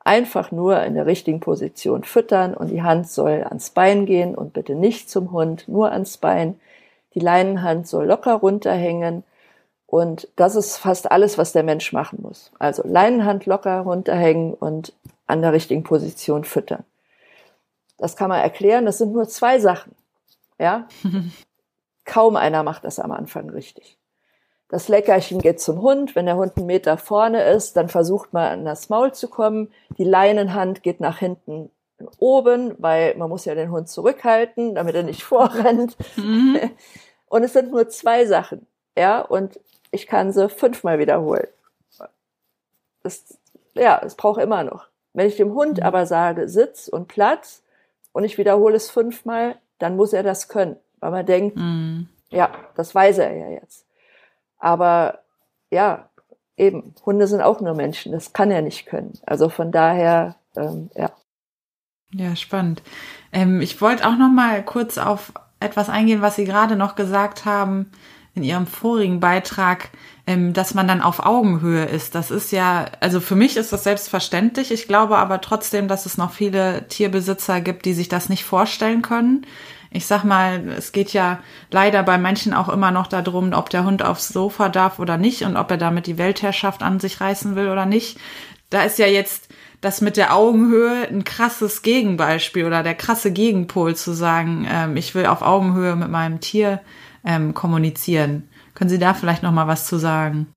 einfach 0.00 0.52
nur 0.52 0.82
in 0.84 0.94
der 0.94 1.06
richtigen 1.06 1.40
Position 1.40 2.04
füttern 2.04 2.54
und 2.54 2.68
die 2.68 2.82
Hand 2.82 3.08
soll 3.08 3.42
ans 3.42 3.70
Bein 3.70 4.06
gehen 4.06 4.34
und 4.34 4.52
bitte 4.52 4.74
nicht 4.74 5.10
zum 5.10 5.32
Hund, 5.32 5.66
nur 5.68 5.90
ans 5.90 6.16
Bein. 6.16 6.60
Die 7.14 7.20
Leinenhand 7.20 7.88
soll 7.88 8.06
locker 8.06 8.34
runterhängen 8.34 9.24
und 9.86 10.28
das 10.36 10.54
ist 10.54 10.76
fast 10.76 11.10
alles, 11.10 11.38
was 11.38 11.52
der 11.52 11.62
Mensch 11.62 11.92
machen 11.92 12.20
muss. 12.22 12.52
Also 12.58 12.82
Leinenhand 12.86 13.46
locker 13.46 13.80
runterhängen 13.80 14.54
und 14.54 14.92
an 15.26 15.42
der 15.42 15.52
richtigen 15.52 15.82
Position 15.82 16.44
füttern. 16.44 16.84
Das 17.98 18.16
kann 18.16 18.28
man 18.28 18.40
erklären, 18.40 18.84
das 18.84 18.98
sind 18.98 19.12
nur 19.12 19.28
zwei 19.28 19.58
Sachen. 19.58 19.92
Ja? 20.58 20.86
Kaum 22.06 22.36
einer 22.36 22.62
macht 22.62 22.84
das 22.84 22.98
am 22.98 23.12
Anfang 23.12 23.50
richtig. 23.50 23.98
Das 24.68 24.88
Leckerchen 24.88 25.40
geht 25.40 25.60
zum 25.60 25.82
Hund. 25.82 26.16
Wenn 26.16 26.26
der 26.26 26.36
Hund 26.36 26.56
einen 26.56 26.66
Meter 26.66 26.96
vorne 26.96 27.44
ist, 27.44 27.76
dann 27.76 27.88
versucht 27.88 28.32
man 28.32 28.50
an 28.50 28.64
das 28.64 28.88
Maul 28.88 29.12
zu 29.12 29.28
kommen. 29.28 29.72
Die 29.98 30.04
Leinenhand 30.04 30.82
geht 30.82 31.00
nach 31.00 31.18
hinten 31.18 31.70
oben, 32.18 32.74
weil 32.78 33.16
man 33.16 33.28
muss 33.28 33.44
ja 33.44 33.54
den 33.54 33.70
Hund 33.70 33.88
zurückhalten, 33.88 34.74
damit 34.74 34.94
er 34.94 35.02
nicht 35.02 35.22
vorrennt. 35.24 35.96
Mhm. 36.16 36.58
Und 37.26 37.42
es 37.42 37.52
sind 37.52 37.70
nur 37.70 37.88
zwei 37.88 38.26
Sachen. 38.26 38.66
Ja, 38.96 39.20
und 39.20 39.60
ich 39.90 40.06
kann 40.06 40.32
sie 40.32 40.48
fünfmal 40.48 40.98
wiederholen. 40.98 41.48
Das, 43.02 43.38
ja, 43.74 44.00
es 44.04 44.14
braucht 44.14 44.40
immer 44.40 44.64
noch. 44.64 44.88
Wenn 45.12 45.28
ich 45.28 45.36
dem 45.36 45.54
Hund 45.54 45.78
mhm. 45.78 45.84
aber 45.84 46.06
sage, 46.06 46.48
Sitz 46.48 46.88
und 46.88 47.08
Platz 47.08 47.62
und 48.12 48.24
ich 48.24 48.38
wiederhole 48.38 48.76
es 48.76 48.90
fünfmal, 48.90 49.56
dann 49.78 49.96
muss 49.96 50.12
er 50.12 50.22
das 50.22 50.48
können, 50.48 50.76
weil 51.06 51.12
man 51.12 51.26
denkt, 51.26 51.56
mhm. 51.56 52.08
ja, 52.30 52.50
das 52.74 52.92
weiß 52.92 53.18
er 53.18 53.32
ja 53.32 53.48
jetzt. 53.50 53.86
Aber 54.58 55.20
ja, 55.70 56.10
eben, 56.56 56.96
Hunde 57.04 57.28
sind 57.28 57.42
auch 57.42 57.60
nur 57.60 57.74
Menschen, 57.74 58.10
das 58.10 58.32
kann 58.32 58.50
er 58.50 58.60
nicht 58.60 58.86
können. 58.86 59.12
Also 59.24 59.48
von 59.48 59.70
daher, 59.70 60.34
ähm, 60.56 60.90
ja. 60.96 61.12
Ja, 62.10 62.34
spannend. 62.34 62.82
Ähm, 63.32 63.60
ich 63.60 63.80
wollte 63.80 64.04
auch 64.04 64.16
noch 64.16 64.32
mal 64.32 64.64
kurz 64.64 64.98
auf 64.98 65.32
etwas 65.60 65.88
eingehen, 65.88 66.22
was 66.22 66.34
Sie 66.34 66.44
gerade 66.44 66.74
noch 66.74 66.96
gesagt 66.96 67.44
haben 67.44 67.92
in 68.34 68.42
Ihrem 68.42 68.66
vorigen 68.66 69.20
Beitrag, 69.20 69.90
ähm, 70.26 70.54
dass 70.54 70.74
man 70.74 70.88
dann 70.88 71.02
auf 71.02 71.24
Augenhöhe 71.24 71.84
ist. 71.84 72.16
Das 72.16 72.32
ist 72.32 72.50
ja, 72.50 72.86
also 72.98 73.20
für 73.20 73.36
mich 73.36 73.56
ist 73.56 73.72
das 73.72 73.84
selbstverständlich. 73.84 74.72
Ich 74.72 74.88
glaube 74.88 75.18
aber 75.18 75.40
trotzdem, 75.40 75.86
dass 75.86 76.04
es 76.04 76.18
noch 76.18 76.32
viele 76.32 76.88
Tierbesitzer 76.88 77.60
gibt, 77.60 77.84
die 77.84 77.94
sich 77.94 78.08
das 78.08 78.28
nicht 78.28 78.42
vorstellen 78.42 79.02
können 79.02 79.46
ich 79.96 80.06
sag 80.06 80.24
mal, 80.24 80.68
es 80.68 80.92
geht 80.92 81.12
ja 81.12 81.40
leider 81.70 82.02
bei 82.02 82.18
manchen 82.18 82.54
auch 82.54 82.68
immer 82.68 82.90
noch 82.90 83.06
darum, 83.06 83.52
ob 83.52 83.70
der 83.70 83.84
Hund 83.84 84.04
aufs 84.04 84.28
Sofa 84.28 84.68
darf 84.68 84.98
oder 84.98 85.16
nicht 85.16 85.42
und 85.42 85.56
ob 85.56 85.70
er 85.70 85.78
damit 85.78 86.06
die 86.06 86.18
Weltherrschaft 86.18 86.82
an 86.82 87.00
sich 87.00 87.20
reißen 87.20 87.56
will 87.56 87.68
oder 87.68 87.86
nicht. 87.86 88.18
Da 88.70 88.84
ist 88.84 88.98
ja 88.98 89.06
jetzt 89.06 89.48
das 89.80 90.00
mit 90.00 90.16
der 90.16 90.34
Augenhöhe 90.34 91.08
ein 91.08 91.24
krasses 91.24 91.82
Gegenbeispiel 91.82 92.64
oder 92.64 92.82
der 92.82 92.94
krasse 92.94 93.32
Gegenpol 93.32 93.94
zu 93.94 94.12
sagen, 94.12 94.66
ähm, 94.70 94.96
ich 94.96 95.14
will 95.14 95.26
auf 95.26 95.42
Augenhöhe 95.42 95.96
mit 95.96 96.10
meinem 96.10 96.40
Tier 96.40 96.80
ähm, 97.24 97.54
kommunizieren. 97.54 98.48
Können 98.74 98.90
Sie 98.90 98.98
da 98.98 99.14
vielleicht 99.14 99.42
noch 99.42 99.52
mal 99.52 99.66
was 99.66 99.86
zu 99.86 99.96
sagen? 99.96 100.52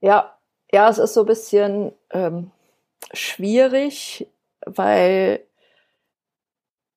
Ja, 0.00 0.36
ja, 0.72 0.88
es 0.88 0.98
ist 0.98 1.14
so 1.14 1.20
ein 1.20 1.26
bisschen 1.26 1.92
ähm, 2.10 2.50
schwierig, 3.12 4.26
weil 4.66 5.40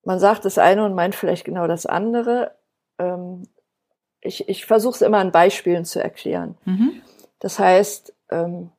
man 0.04 0.18
sagt 0.18 0.44
das 0.44 0.58
eine 0.58 0.84
und 0.84 0.94
meint 0.94 1.14
vielleicht 1.14 1.44
genau 1.44 1.66
das 1.66 1.86
andere. 1.86 2.52
Ähm, 2.98 3.44
ich 4.20 4.48
ich 4.48 4.66
versuche 4.66 4.94
es 4.94 5.02
immer 5.02 5.18
an 5.18 5.32
Beispielen 5.32 5.84
zu 5.84 6.02
erklären. 6.02 6.56
Mhm. 6.64 7.02
Das 7.38 7.58
heißt, 7.58 8.14
ähm, 8.30 8.70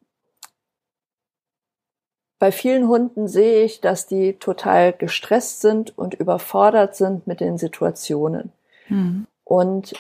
bei 2.39 2.51
vielen 2.51 2.87
Hunden 2.87 3.27
sehe 3.27 3.63
ich, 3.63 3.81
dass 3.81 4.07
die 4.07 4.33
total 4.33 4.93
gestresst 4.93 5.61
sind 5.61 5.97
und 5.97 6.13
überfordert 6.13 6.95
sind 6.95 7.27
mit 7.27 7.39
den 7.39 7.57
Situationen. 7.57 8.51
Mhm. 8.89 9.25
Und 9.43 9.93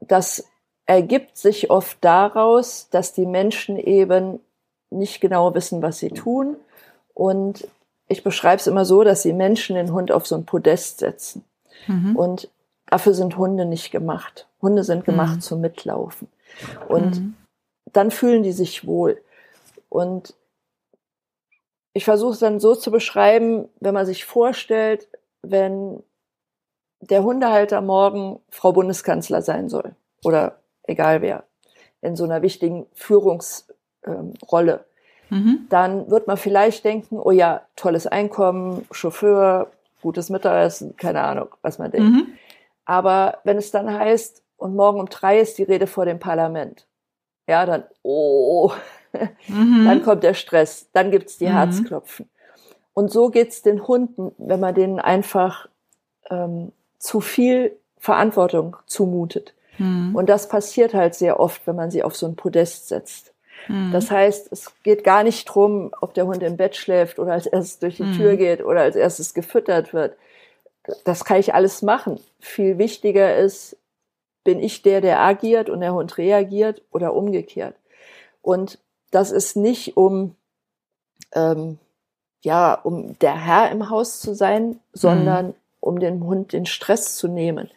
das 0.00 0.48
ergibt 0.86 1.36
sich 1.36 1.70
oft 1.70 1.98
daraus, 2.00 2.88
dass 2.90 3.12
die 3.12 3.26
Menschen 3.26 3.78
eben 3.78 4.40
nicht 4.90 5.20
genau 5.20 5.54
wissen, 5.54 5.82
was 5.82 5.98
sie 5.98 6.10
tun 6.10 6.56
und 7.12 7.68
ich 8.14 8.22
beschreibe 8.22 8.60
es 8.60 8.68
immer 8.68 8.84
so, 8.84 9.02
dass 9.02 9.22
die 9.22 9.32
Menschen 9.32 9.74
den 9.74 9.92
Hund 9.92 10.12
auf 10.12 10.24
so 10.24 10.36
ein 10.36 10.46
Podest 10.46 11.00
setzen. 11.00 11.44
Mhm. 11.88 12.14
Und 12.14 12.48
dafür 12.86 13.12
sind 13.12 13.36
Hunde 13.36 13.66
nicht 13.66 13.90
gemacht. 13.90 14.46
Hunde 14.62 14.84
sind 14.84 15.04
gemacht 15.04 15.36
mhm. 15.36 15.40
zum 15.40 15.60
Mitlaufen. 15.60 16.28
Und 16.88 17.18
mhm. 17.18 17.34
dann 17.92 18.12
fühlen 18.12 18.44
die 18.44 18.52
sich 18.52 18.86
wohl. 18.86 19.20
Und 19.88 20.34
ich 21.92 22.04
versuche 22.04 22.34
es 22.34 22.38
dann 22.38 22.60
so 22.60 22.76
zu 22.76 22.92
beschreiben, 22.92 23.68
wenn 23.80 23.94
man 23.94 24.06
sich 24.06 24.24
vorstellt, 24.24 25.08
wenn 25.42 26.00
der 27.00 27.24
Hundehalter 27.24 27.80
morgen 27.80 28.38
Frau 28.48 28.72
Bundeskanzler 28.72 29.42
sein 29.42 29.68
soll 29.68 29.96
oder 30.22 30.60
egal 30.84 31.20
wer, 31.20 31.44
in 32.00 32.14
so 32.14 32.22
einer 32.22 32.42
wichtigen 32.42 32.86
Führungsrolle. 32.94 34.84
Mhm. 35.34 35.66
dann 35.68 36.08
wird 36.10 36.28
man 36.28 36.36
vielleicht 36.36 36.84
denken, 36.84 37.18
oh 37.18 37.32
ja, 37.32 37.62
tolles 37.74 38.06
Einkommen, 38.06 38.86
Chauffeur, 38.92 39.72
gutes 40.00 40.30
Mittagessen, 40.30 40.96
keine 40.96 41.22
Ahnung, 41.22 41.48
was 41.60 41.78
man 41.78 41.90
denkt. 41.90 42.08
Mhm. 42.08 42.26
Aber 42.84 43.38
wenn 43.42 43.56
es 43.56 43.72
dann 43.72 43.92
heißt, 43.92 44.42
und 44.58 44.76
morgen 44.76 45.00
um 45.00 45.06
drei 45.06 45.40
ist 45.40 45.58
die 45.58 45.64
Rede 45.64 45.88
vor 45.88 46.04
dem 46.04 46.20
Parlament, 46.20 46.86
ja, 47.48 47.66
dann, 47.66 47.82
oh, 48.02 48.70
mhm. 49.48 49.84
dann 49.86 50.04
kommt 50.04 50.22
der 50.22 50.34
Stress, 50.34 50.88
dann 50.92 51.10
gibt's 51.10 51.36
die 51.38 51.46
mhm. 51.46 51.52
Herzklopfen. 51.52 52.28
Und 52.92 53.10
so 53.10 53.28
geht's 53.28 53.62
den 53.62 53.88
Hunden, 53.88 54.30
wenn 54.38 54.60
man 54.60 54.76
denen 54.76 55.00
einfach 55.00 55.68
ähm, 56.30 56.70
zu 56.98 57.20
viel 57.20 57.76
Verantwortung 57.98 58.76
zumutet. 58.86 59.54
Mhm. 59.78 60.14
Und 60.14 60.28
das 60.28 60.48
passiert 60.48 60.94
halt 60.94 61.16
sehr 61.16 61.40
oft, 61.40 61.66
wenn 61.66 61.74
man 61.74 61.90
sie 61.90 62.04
auf 62.04 62.14
so 62.14 62.26
ein 62.26 62.36
Podest 62.36 62.86
setzt. 62.86 63.33
Mhm. 63.68 63.92
Das 63.92 64.10
heißt, 64.10 64.52
es 64.52 64.72
geht 64.82 65.04
gar 65.04 65.22
nicht 65.22 65.44
drum, 65.46 65.92
ob 66.00 66.14
der 66.14 66.26
Hund 66.26 66.42
im 66.42 66.56
Bett 66.56 66.76
schläft 66.76 67.18
oder 67.18 67.32
als 67.32 67.46
erstes 67.46 67.78
durch 67.78 67.96
die 67.96 68.04
mhm. 68.04 68.16
Tür 68.16 68.36
geht 68.36 68.64
oder 68.64 68.80
als 68.80 68.96
erstes 68.96 69.34
gefüttert 69.34 69.92
wird. 69.92 70.16
Das 71.04 71.24
kann 71.24 71.38
ich 71.38 71.54
alles 71.54 71.82
machen. 71.82 72.20
Viel 72.40 72.78
wichtiger 72.78 73.36
ist, 73.36 73.76
bin 74.44 74.60
ich 74.60 74.82
der, 74.82 75.00
der 75.00 75.20
agiert 75.20 75.70
und 75.70 75.80
der 75.80 75.94
Hund 75.94 76.18
reagiert 76.18 76.82
oder 76.90 77.14
umgekehrt. 77.14 77.74
Und 78.42 78.78
das 79.10 79.30
ist 79.30 79.56
nicht 79.56 79.96
um, 79.96 80.36
ähm, 81.32 81.78
ja, 82.42 82.74
um 82.74 83.18
der 83.20 83.42
Herr 83.42 83.70
im 83.70 83.88
Haus 83.88 84.20
zu 84.20 84.34
sein, 84.34 84.80
sondern 84.92 85.46
mhm. 85.46 85.54
um 85.80 86.00
dem 86.00 86.26
Hund 86.26 86.52
den 86.52 86.66
Stress 86.66 87.16
zu 87.16 87.28
nehmen, 87.28 87.70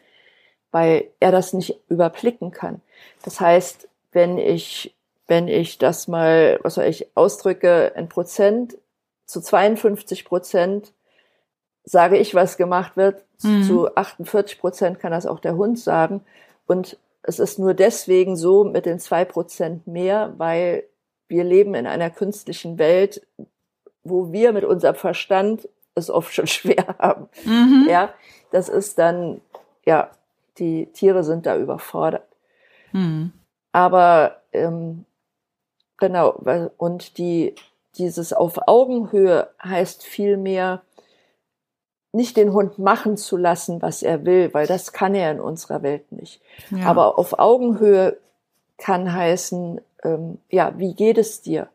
weil 0.71 1.07
er 1.21 1.31
das 1.31 1.53
nicht 1.53 1.79
überblicken 1.87 2.51
kann. 2.51 2.81
Das 3.23 3.39
heißt, 3.39 3.87
wenn 4.11 4.37
ich 4.37 4.93
wenn 5.27 5.47
ich 5.47 5.77
das 5.77 6.07
mal, 6.07 6.59
was 6.63 6.75
soll 6.75 6.85
ich, 6.85 7.07
ausdrücke 7.15 7.93
in 7.95 8.09
Prozent, 8.09 8.77
zu 9.25 9.41
52 9.41 10.25
Prozent 10.25 10.93
sage 11.83 12.17
ich, 12.17 12.35
was 12.35 12.57
gemacht 12.57 12.97
wird, 12.97 13.23
mhm. 13.43 13.63
zu 13.63 13.95
48 13.95 14.59
Prozent 14.59 14.99
kann 14.99 15.11
das 15.11 15.25
auch 15.25 15.39
der 15.39 15.55
Hund 15.55 15.79
sagen. 15.79 16.21
Und 16.65 16.97
es 17.23 17.39
ist 17.39 17.59
nur 17.59 17.73
deswegen 17.73 18.35
so 18.35 18.63
mit 18.63 18.85
den 18.85 18.99
zwei 18.99 19.25
Prozent 19.25 19.87
mehr, 19.87 20.33
weil 20.37 20.83
wir 21.27 21.43
leben 21.43 21.75
in 21.75 21.87
einer 21.87 22.09
künstlichen 22.09 22.77
Welt, 22.77 23.25
wo 24.03 24.31
wir 24.31 24.53
mit 24.53 24.63
unserem 24.63 24.95
Verstand 24.95 25.67
es 25.95 26.09
oft 26.09 26.33
schon 26.33 26.47
schwer 26.47 26.95
haben. 26.99 27.29
Mhm. 27.43 27.87
Ja, 27.89 28.13
das 28.51 28.69
ist 28.69 28.97
dann, 28.97 29.41
ja, 29.85 30.09
die 30.57 30.87
Tiere 30.87 31.23
sind 31.23 31.45
da 31.45 31.57
überfordert. 31.57 32.27
Mhm. 32.91 33.33
Aber 33.71 34.41
ähm, 34.53 35.05
Genau, 35.97 36.39
und 36.77 37.17
die, 37.17 37.55
dieses 37.95 38.33
auf 38.33 38.67
Augenhöhe 38.67 39.49
heißt 39.63 40.03
vielmehr, 40.03 40.81
nicht 42.13 42.37
den 42.37 42.53
Hund 42.53 42.79
machen 42.79 43.17
zu 43.17 43.37
lassen, 43.37 43.81
was 43.81 44.01
er 44.01 44.25
will, 44.25 44.53
weil 44.53 44.65
das 44.65 44.93
kann 44.93 45.13
er 45.13 45.31
in 45.31 45.39
unserer 45.39 45.83
Welt 45.83 46.11
nicht. 46.11 46.41
Ja. 46.71 46.87
Aber 46.87 47.19
auf 47.19 47.37
Augenhöhe 47.37 48.17
kann 48.77 49.11
heißen, 49.11 49.81
ähm, 50.03 50.37
ja, 50.49 50.73
wie 50.77 50.93
geht 50.93 51.17
es 51.17 51.41
dir? 51.41 51.67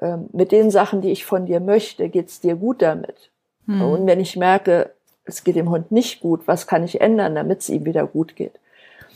Ähm, 0.00 0.28
mit 0.32 0.52
den 0.52 0.70
Sachen, 0.70 1.00
die 1.00 1.10
ich 1.12 1.24
von 1.24 1.46
dir 1.46 1.60
möchte, 1.60 2.08
geht 2.08 2.28
es 2.28 2.40
dir 2.40 2.56
gut 2.56 2.82
damit? 2.82 3.30
Mhm. 3.66 3.82
Und 3.82 4.06
wenn 4.06 4.20
ich 4.20 4.36
merke, 4.36 4.90
es 5.24 5.44
geht 5.44 5.56
dem 5.56 5.70
Hund 5.70 5.92
nicht 5.92 6.20
gut, 6.20 6.46
was 6.46 6.66
kann 6.66 6.84
ich 6.84 7.00
ändern, 7.00 7.34
damit 7.34 7.60
es 7.60 7.68
ihm 7.68 7.84
wieder 7.84 8.06
gut 8.06 8.36
geht? 8.36 8.58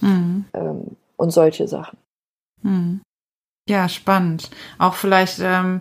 Mhm. 0.01 0.45
Ähm, 0.55 0.97
und 1.17 1.31
solche 1.31 1.69
Sachen. 1.69 1.99
Mhm. 2.63 3.01
Ja, 3.69 3.89
spannend. 3.89 4.51
Auch 4.79 4.95
vielleicht 4.95 5.39
ähm, 5.41 5.81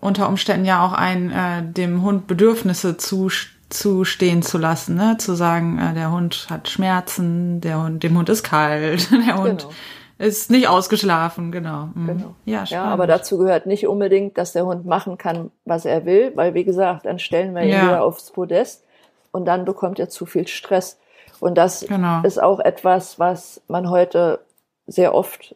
unter 0.00 0.28
Umständen 0.28 0.64
ja 0.64 0.84
auch 0.84 0.92
ein 0.92 1.30
äh, 1.30 1.62
dem 1.62 2.02
Hund 2.02 2.26
Bedürfnisse 2.26 2.96
zu 2.96 3.28
zustehen 3.68 4.42
zu 4.42 4.56
lassen, 4.56 4.94
ne? 4.94 5.16
Zu 5.18 5.34
sagen, 5.34 5.78
äh, 5.78 5.94
der 5.94 6.10
Hund 6.10 6.46
hat 6.48 6.68
Schmerzen, 6.68 7.60
der 7.60 7.82
Hund, 7.82 8.02
dem 8.02 8.16
Hund 8.16 8.28
ist 8.28 8.42
kalt, 8.42 9.10
der 9.26 9.36
Hund 9.36 9.62
genau. 9.62 9.74
ist 10.18 10.50
nicht 10.50 10.68
ausgeschlafen, 10.68 11.52
genau. 11.52 11.90
Mhm. 11.94 12.06
genau. 12.06 12.34
Ja, 12.46 12.64
spannend. 12.64 12.70
ja, 12.70 12.84
aber 12.84 13.06
dazu 13.06 13.36
gehört 13.38 13.66
nicht 13.66 13.86
unbedingt, 13.86 14.38
dass 14.38 14.52
der 14.52 14.64
Hund 14.64 14.86
machen 14.86 15.18
kann, 15.18 15.50
was 15.66 15.84
er 15.84 16.06
will, 16.06 16.32
weil 16.34 16.54
wie 16.54 16.64
gesagt, 16.64 17.04
dann 17.04 17.18
stellen 17.18 17.54
wir 17.54 17.62
ihn 17.62 17.70
ja. 17.70 17.82
wieder 17.82 18.02
aufs 18.02 18.30
Podest 18.30 18.84
und 19.30 19.44
dann 19.44 19.64
bekommt 19.64 19.98
er 19.98 20.08
zu 20.08 20.24
viel 20.24 20.48
Stress. 20.48 20.98
Und 21.40 21.56
das 21.56 21.84
genau. 21.86 22.22
ist 22.22 22.42
auch 22.42 22.60
etwas, 22.60 23.18
was 23.18 23.60
man 23.68 23.90
heute 23.90 24.40
sehr 24.86 25.14
oft 25.14 25.54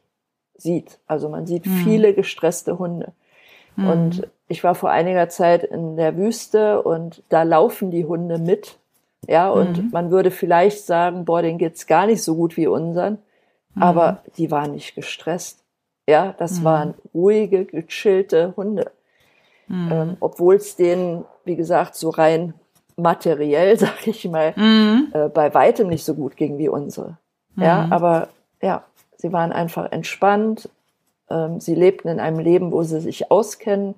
sieht. 0.63 0.99
Also 1.07 1.29
man 1.29 1.47
sieht 1.47 1.67
mhm. 1.67 1.85
viele 1.85 2.15
gestresste 2.15 2.79
Hunde. 2.79 3.13
Mhm. 3.77 3.89
Und 3.89 4.29
ich 4.49 4.65
war 4.65 4.75
vor 4.75 4.91
einiger 4.91 5.29
Zeit 5.29 5.65
in 5.65 5.97
der 5.97 6.17
Wüste 6.17 6.83
und 6.83 7.23
da 7.29 7.43
laufen 7.43 7.91
die 7.91 8.05
Hunde 8.05 8.39
mit. 8.39 8.79
Ja, 9.29 9.51
und 9.51 9.79
mhm. 9.79 9.91
man 9.93 10.11
würde 10.11 10.31
vielleicht 10.31 10.85
sagen, 10.85 11.25
boah, 11.25 11.43
denen 11.43 11.59
geht's 11.59 11.87
gar 11.87 12.07
nicht 12.07 12.23
so 12.23 12.35
gut 12.35 12.57
wie 12.57 12.67
unseren. 12.67 13.19
Mhm. 13.75 13.83
Aber 13.83 14.23
die 14.37 14.51
waren 14.51 14.73
nicht 14.73 14.95
gestresst. 14.95 15.63
Ja, 16.09 16.35
das 16.37 16.61
mhm. 16.61 16.65
waren 16.65 16.95
ruhige, 17.15 17.65
gechillte 17.65 18.55
Hunde. 18.57 18.91
Mhm. 19.69 19.93
Ähm, 19.93 20.17
Obwohl 20.21 20.57
es 20.57 20.77
denen, 20.77 21.25
wie 21.45 21.57
gesagt, 21.57 21.95
so 21.95 22.11
rein 22.11 22.55
materiell, 22.97 23.79
sag 23.79 24.07
ich 24.07 24.29
mal, 24.29 24.55
äh, 25.13 25.29
bei 25.29 25.55
weitem 25.55 25.89
nicht 25.89 26.05
so 26.05 26.15
gut 26.15 26.37
ging 26.37 26.59
wie 26.59 26.69
unsere. 26.69 27.19
Ja, 27.57 27.87
aber 27.91 28.29
ja, 28.63 28.85
sie 29.23 29.33
waren 29.33 29.53
einfach 29.53 29.91
entspannt, 29.93 30.69
ähm, 31.31 31.61
sie 31.61 31.77
lebten 31.77 32.09
in 32.09 32.21
einem 32.21 32.41
Leben, 32.41 32.73
wo 32.73 32.83
sie 32.83 33.01
sich 33.01 33.31
auskennen. 33.31 33.95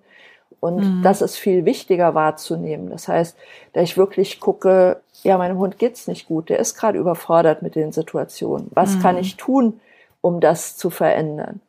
Und 0.61 0.77
mhm. 0.77 1.03
das 1.03 1.23
ist 1.23 1.37
viel 1.37 1.65
wichtiger 1.65 2.15
wahrzunehmen. 2.15 2.91
Das 2.91 3.09
heißt, 3.09 3.37
da 3.73 3.81
ich 3.81 3.97
wirklich 3.97 4.39
gucke, 4.39 5.01
ja, 5.23 5.37
meinem 5.39 5.59
Hund 5.59 5.79
geht's 5.79 6.07
nicht 6.07 6.29
gut, 6.29 6.51
der 6.51 6.59
ist 6.59 6.77
gerade 6.77 6.99
überfordert 6.99 7.63
mit 7.63 7.75
den 7.75 7.91
Situationen. 7.91 8.71
Was 8.75 8.97
mhm. 8.97 9.01
kann 9.01 9.19
ich 9.19 9.37
tun, 9.37 9.81
um 10.21 10.41
das 10.41 10.77
zu 10.77 10.91
verändern? 10.91 11.61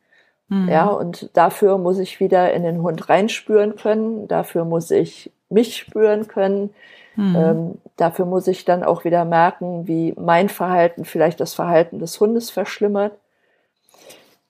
Mhm. 0.48 0.68
Ja, 0.68 0.86
und 0.86 1.30
dafür 1.32 1.78
muss 1.78 1.98
ich 1.98 2.20
wieder 2.20 2.52
in 2.52 2.62
den 2.62 2.82
Hund 2.82 3.08
reinspüren 3.08 3.76
können. 3.76 4.28
Dafür 4.28 4.64
muss 4.66 4.90
ich 4.90 5.32
mich 5.48 5.76
spüren 5.76 6.28
können. 6.28 6.70
Mhm. 7.16 7.36
Ähm, 7.36 7.74
dafür 7.96 8.26
muss 8.26 8.46
ich 8.46 8.66
dann 8.66 8.84
auch 8.84 9.04
wieder 9.04 9.24
merken, 9.24 9.86
wie 9.88 10.14
mein 10.18 10.50
Verhalten 10.50 11.06
vielleicht 11.06 11.40
das 11.40 11.54
Verhalten 11.54 11.98
des 11.98 12.20
Hundes 12.20 12.50
verschlimmert. 12.50 13.12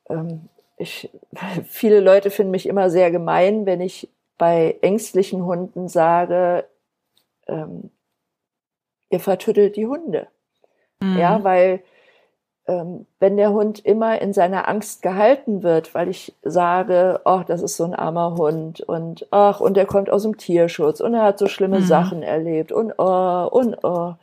Ähm, 0.08 0.48
ich, 0.76 1.10
viele 1.66 2.00
Leute 2.00 2.30
finden 2.30 2.50
mich 2.50 2.66
immer 2.66 2.90
sehr 2.90 3.10
gemein, 3.10 3.66
wenn 3.66 3.80
ich 3.80 4.08
bei 4.38 4.76
ängstlichen 4.82 5.44
Hunden 5.44 5.88
sage, 5.88 6.64
ähm, 7.46 7.90
ihr 9.10 9.20
vertüttelt 9.20 9.76
die 9.76 9.86
Hunde. 9.86 10.28
Mhm. 11.00 11.18
Ja, 11.18 11.44
weil 11.44 11.82
ähm, 12.68 13.06
wenn 13.20 13.36
der 13.36 13.52
Hund 13.52 13.84
immer 13.84 14.20
in 14.20 14.32
seiner 14.32 14.68
Angst 14.68 15.02
gehalten 15.02 15.62
wird, 15.62 15.94
weil 15.94 16.08
ich 16.08 16.34
sage, 16.42 17.20
ach, 17.24 17.44
das 17.44 17.62
ist 17.62 17.76
so 17.76 17.84
ein 17.84 17.94
armer 17.94 18.34
Hund 18.36 18.80
und 18.80 19.26
ach, 19.30 19.60
und 19.60 19.76
der 19.76 19.86
kommt 19.86 20.10
aus 20.10 20.24
dem 20.24 20.36
Tierschutz 20.36 21.00
und 21.00 21.14
er 21.14 21.22
hat 21.22 21.38
so 21.38 21.46
schlimme 21.46 21.80
mhm. 21.80 21.84
Sachen 21.84 22.22
erlebt 22.22 22.72
und 22.72 22.92
oh, 22.98 23.48
und 23.50 23.78
oh, 23.84 24.14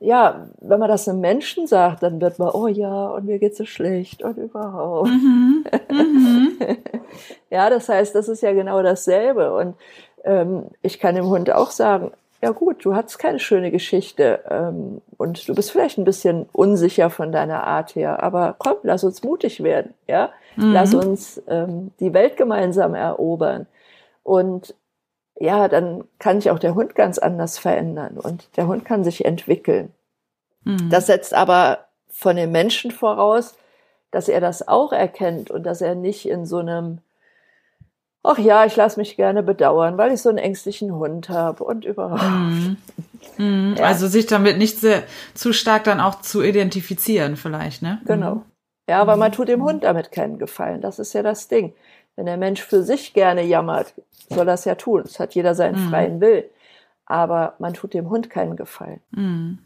ja, 0.00 0.48
wenn 0.60 0.80
man 0.80 0.88
das 0.88 1.08
einem 1.08 1.20
Menschen 1.20 1.66
sagt, 1.66 2.02
dann 2.02 2.20
wird 2.22 2.38
man, 2.38 2.50
oh 2.50 2.66
ja, 2.66 3.08
und 3.08 3.26
mir 3.26 3.38
geht's 3.38 3.58
so 3.58 3.66
schlecht 3.66 4.22
und 4.22 4.38
überhaupt. 4.38 5.08
Mhm. 5.08 5.64
Mhm. 5.90 6.58
ja, 7.50 7.68
das 7.68 7.88
heißt, 7.88 8.14
das 8.14 8.28
ist 8.28 8.42
ja 8.42 8.52
genau 8.52 8.82
dasselbe. 8.82 9.54
Und 9.54 9.76
ähm, 10.24 10.64
ich 10.80 10.98
kann 10.98 11.16
dem 11.16 11.26
Hund 11.26 11.52
auch 11.52 11.70
sagen, 11.70 12.12
ja 12.42 12.50
gut, 12.50 12.82
du 12.84 12.94
hattest 12.94 13.18
keine 13.18 13.38
schöne 13.38 13.70
Geschichte 13.70 14.40
ähm, 14.48 15.02
und 15.18 15.46
du 15.46 15.54
bist 15.54 15.70
vielleicht 15.70 15.98
ein 15.98 16.04
bisschen 16.04 16.46
unsicher 16.52 17.10
von 17.10 17.32
deiner 17.32 17.66
Art 17.66 17.94
her, 17.94 18.22
aber 18.22 18.54
komm, 18.56 18.76
lass 18.82 19.04
uns 19.04 19.22
mutig 19.22 19.62
werden, 19.62 19.92
ja, 20.06 20.30
mhm. 20.56 20.72
lass 20.72 20.94
uns 20.94 21.42
ähm, 21.48 21.90
die 22.00 22.14
Welt 22.14 22.38
gemeinsam 22.38 22.94
erobern 22.94 23.66
und 24.22 24.74
ja, 25.40 25.68
dann 25.68 26.04
kann 26.18 26.40
sich 26.40 26.50
auch 26.50 26.58
der 26.58 26.74
Hund 26.74 26.94
ganz 26.94 27.18
anders 27.18 27.58
verändern 27.58 28.18
und 28.18 28.48
der 28.56 28.66
Hund 28.66 28.84
kann 28.84 29.04
sich 29.04 29.24
entwickeln. 29.24 29.90
Mhm. 30.64 30.90
Das 30.90 31.06
setzt 31.06 31.32
aber 31.32 31.86
von 32.10 32.36
dem 32.36 32.52
Menschen 32.52 32.90
voraus, 32.90 33.54
dass 34.10 34.28
er 34.28 34.40
das 34.40 34.68
auch 34.68 34.92
erkennt 34.92 35.50
und 35.50 35.62
dass 35.62 35.80
er 35.80 35.94
nicht 35.94 36.28
in 36.28 36.44
so 36.44 36.58
einem, 36.58 36.98
ach 38.22 38.38
ja, 38.38 38.66
ich 38.66 38.76
lasse 38.76 39.00
mich 39.00 39.16
gerne 39.16 39.42
bedauern, 39.42 39.96
weil 39.96 40.12
ich 40.12 40.20
so 40.20 40.28
einen 40.28 40.36
ängstlichen 40.36 40.92
Hund 40.92 41.30
habe 41.30 41.64
und 41.64 41.86
überhaupt. 41.86 42.22
Mhm. 42.22 42.76
Mhm. 43.38 43.76
Ja. 43.78 43.84
Also 43.86 44.08
sich 44.08 44.26
damit 44.26 44.58
nicht 44.58 44.78
sehr, 44.78 45.04
zu 45.32 45.54
stark 45.54 45.84
dann 45.84 46.00
auch 46.00 46.20
zu 46.20 46.42
identifizieren 46.42 47.36
vielleicht, 47.36 47.80
ne? 47.80 48.02
Genau. 48.04 48.34
Mhm. 48.34 48.42
Ja, 48.90 49.00
aber 49.00 49.16
man 49.16 49.32
tut 49.32 49.48
dem 49.48 49.62
Hund 49.62 49.84
damit 49.84 50.12
keinen 50.12 50.38
Gefallen. 50.38 50.80
Das 50.82 50.98
ist 50.98 51.12
ja 51.14 51.22
das 51.22 51.48
Ding. 51.48 51.72
Wenn 52.16 52.26
der 52.26 52.36
Mensch 52.36 52.62
für 52.62 52.82
sich 52.82 53.14
gerne 53.14 53.42
jammert, 53.42 53.94
soll 54.28 54.46
das 54.46 54.64
ja 54.64 54.74
tun. 54.74 55.02
Es 55.04 55.18
hat 55.18 55.34
jeder 55.34 55.54
seinen 55.54 55.86
mhm. 55.86 55.90
freien 55.90 56.20
Will. 56.20 56.50
Aber 57.06 57.54
man 57.58 57.74
tut 57.74 57.94
dem 57.94 58.10
Hund 58.10 58.30
keinen 58.30 58.56
Gefallen. 58.56 59.00
Mhm. 59.10 59.58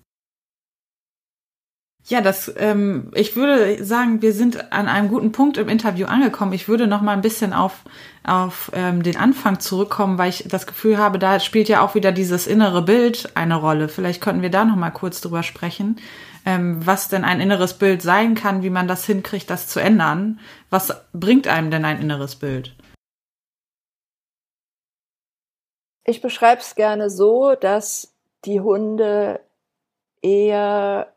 Ja, 2.06 2.20
das, 2.20 2.52
ähm, 2.58 3.10
ich 3.14 3.34
würde 3.34 3.82
sagen, 3.82 4.20
wir 4.20 4.34
sind 4.34 4.72
an 4.74 4.88
einem 4.88 5.08
guten 5.08 5.32
Punkt 5.32 5.56
im 5.56 5.70
Interview 5.70 6.06
angekommen. 6.06 6.52
Ich 6.52 6.68
würde 6.68 6.86
noch 6.86 7.00
mal 7.00 7.12
ein 7.12 7.22
bisschen 7.22 7.54
auf, 7.54 7.80
auf 8.24 8.70
ähm, 8.74 9.02
den 9.02 9.16
Anfang 9.16 9.58
zurückkommen, 9.58 10.18
weil 10.18 10.28
ich 10.28 10.44
das 10.46 10.66
Gefühl 10.66 10.98
habe, 10.98 11.18
da 11.18 11.40
spielt 11.40 11.66
ja 11.70 11.80
auch 11.80 11.94
wieder 11.94 12.12
dieses 12.12 12.46
innere 12.46 12.82
Bild 12.82 13.30
eine 13.34 13.56
Rolle. 13.56 13.88
Vielleicht 13.88 14.20
könnten 14.20 14.42
wir 14.42 14.50
da 14.50 14.66
noch 14.66 14.76
mal 14.76 14.90
kurz 14.90 15.22
drüber 15.22 15.42
sprechen, 15.42 15.96
was 16.44 17.08
denn 17.08 17.24
ein 17.24 17.40
inneres 17.40 17.74
Bild 17.74 18.02
sein 18.02 18.34
kann, 18.34 18.62
wie 18.62 18.70
man 18.70 18.86
das 18.86 19.06
hinkriegt, 19.06 19.48
das 19.48 19.68
zu 19.68 19.80
ändern. 19.80 20.40
Was 20.70 20.94
bringt 21.12 21.48
einem 21.48 21.70
denn 21.70 21.84
ein 21.84 22.00
inneres 22.00 22.36
Bild? 22.36 22.76
Ich 26.04 26.20
beschreibe 26.20 26.60
es 26.60 26.74
gerne 26.74 27.08
so, 27.08 27.54
dass 27.54 28.14
die 28.44 28.60
Hunde 28.60 29.40
eher 30.20 31.14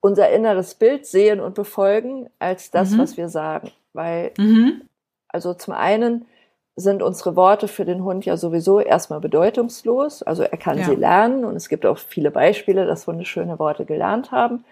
unser 0.00 0.30
inneres 0.30 0.74
Bild 0.74 1.06
sehen 1.06 1.40
und 1.40 1.54
befolgen, 1.54 2.28
als 2.38 2.70
das, 2.70 2.90
mhm. 2.90 2.98
was 2.98 3.16
wir 3.16 3.28
sagen. 3.28 3.72
Weil, 3.94 4.32
mhm. 4.36 4.82
also 5.28 5.54
zum 5.54 5.72
einen 5.72 6.26
sind 6.76 7.02
unsere 7.02 7.36
Worte 7.36 7.68
für 7.68 7.86
den 7.86 8.04
Hund 8.04 8.26
ja 8.26 8.36
sowieso 8.36 8.80
erstmal 8.80 9.20
bedeutungslos. 9.20 10.22
Also 10.22 10.42
er 10.42 10.58
kann 10.58 10.78
ja. 10.78 10.84
sie 10.84 10.94
lernen 10.94 11.44
und 11.44 11.56
es 11.56 11.70
gibt 11.70 11.86
auch 11.86 11.96
viele 11.96 12.30
Beispiele, 12.30 12.86
dass 12.86 13.06
Hunde 13.06 13.24
schöne 13.24 13.58
Worte 13.58 13.86
gelernt 13.86 14.30
haben. 14.30 14.64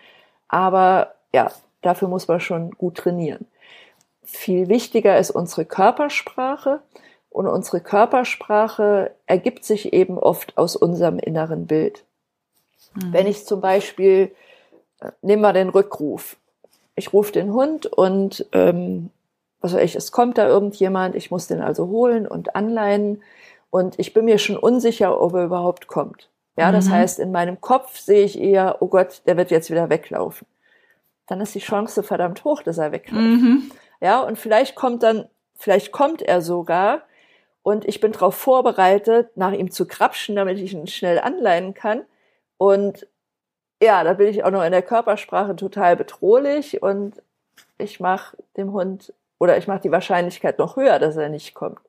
Aber 0.48 1.14
ja, 1.32 1.50
dafür 1.80 2.08
muss 2.08 2.28
man 2.28 2.40
schon 2.40 2.72
gut 2.72 2.96
trainieren. 2.98 3.46
Viel 4.22 4.68
wichtiger 4.68 5.18
ist 5.18 5.30
unsere 5.30 5.64
Körpersprache. 5.64 6.80
Und 7.30 7.48
unsere 7.48 7.80
Körpersprache 7.80 9.10
ergibt 9.26 9.64
sich 9.64 9.92
eben 9.92 10.18
oft 10.18 10.56
aus 10.56 10.76
unserem 10.76 11.18
inneren 11.18 11.66
Bild. 11.66 12.04
Mhm. 12.94 13.12
Wenn 13.12 13.26
ich 13.26 13.44
zum 13.44 13.60
Beispiel, 13.60 14.30
äh, 15.00 15.10
nehmen 15.20 15.42
wir 15.42 15.52
den 15.52 15.68
Rückruf. 15.68 16.36
Ich 16.94 17.12
rufe 17.12 17.32
den 17.32 17.52
Hund 17.52 17.86
und 17.86 18.46
ähm, 18.52 19.10
was 19.64 19.72
weiß 19.72 19.83
ich, 19.83 19.96
es 19.96 20.12
kommt 20.12 20.37
da 20.37 20.46
irgendjemand, 20.46 21.14
ich 21.14 21.31
muss 21.31 21.46
den 21.46 21.62
also 21.62 21.88
holen 21.88 22.27
und 22.27 22.55
anleihen 22.55 23.22
und 23.70 23.98
ich 23.98 24.12
bin 24.12 24.27
mir 24.27 24.37
schon 24.37 24.59
unsicher, 24.59 25.18
ob 25.18 25.33
er 25.33 25.46
überhaupt 25.46 25.87
kommt. 25.87 26.29
Ja, 26.59 26.70
das 26.70 26.88
mhm. 26.88 26.92
heißt, 26.92 27.18
in 27.18 27.33
meinem 27.33 27.62
Kopf 27.62 27.98
sehe 27.98 28.27
ich 28.27 28.38
eher, 28.38 28.77
oh 28.81 28.88
Gott, 28.88 29.22
der 29.27 29.38
wird 29.38 29.50
jetzt 29.50 29.70
wieder 29.70 29.88
weglaufen. 29.88 30.46
Dann 31.27 31.40
ist 31.40 31.55
die 31.55 31.61
Chance 31.61 32.03
verdammt 32.03 32.44
hoch, 32.44 32.62
dass 32.62 32.77
er 32.77 32.92
wegläuft. 32.92 33.24
Mhm. 33.24 33.70
Ja, 34.03 34.20
und 34.20 34.38
vielleicht 34.38 34.74
kommt 34.74 35.03
dann, 35.03 35.31
vielleicht 35.55 35.92
kommt 35.92 36.20
er 36.20 36.42
sogar 36.42 37.00
und 37.62 37.87
ich 37.87 38.00
bin 38.00 38.12
darauf 38.12 38.35
vorbereitet, 38.35 39.35
nach 39.35 39.53
ihm 39.53 39.70
zu 39.70 39.87
krapschen, 39.87 40.37
damit 40.37 40.59
ich 40.59 40.74
ihn 40.74 40.87
schnell 40.88 41.18
anleihen 41.18 41.72
kann. 41.72 42.03
Und 42.59 43.07
ja, 43.83 44.05
da 44.05 44.12
bin 44.12 44.29
ich 44.29 44.44
auch 44.44 44.50
noch 44.50 44.62
in 44.62 44.72
der 44.72 44.83
Körpersprache 44.83 45.57
total 45.57 45.96
bedrohlich 45.96 46.83
und 46.83 47.22
ich 47.79 47.98
mache 47.98 48.37
dem 48.59 48.74
Hund 48.74 49.14
oder 49.38 49.59
ich 49.59 49.66
mache 49.66 49.81
die 49.81 49.90
Wahrscheinlichkeit 49.90 50.59
noch 50.59 50.77
höher, 50.77 50.99
dass 50.99 51.16
er 51.16 51.29
nicht 51.29 51.55
kommt. 51.55 51.81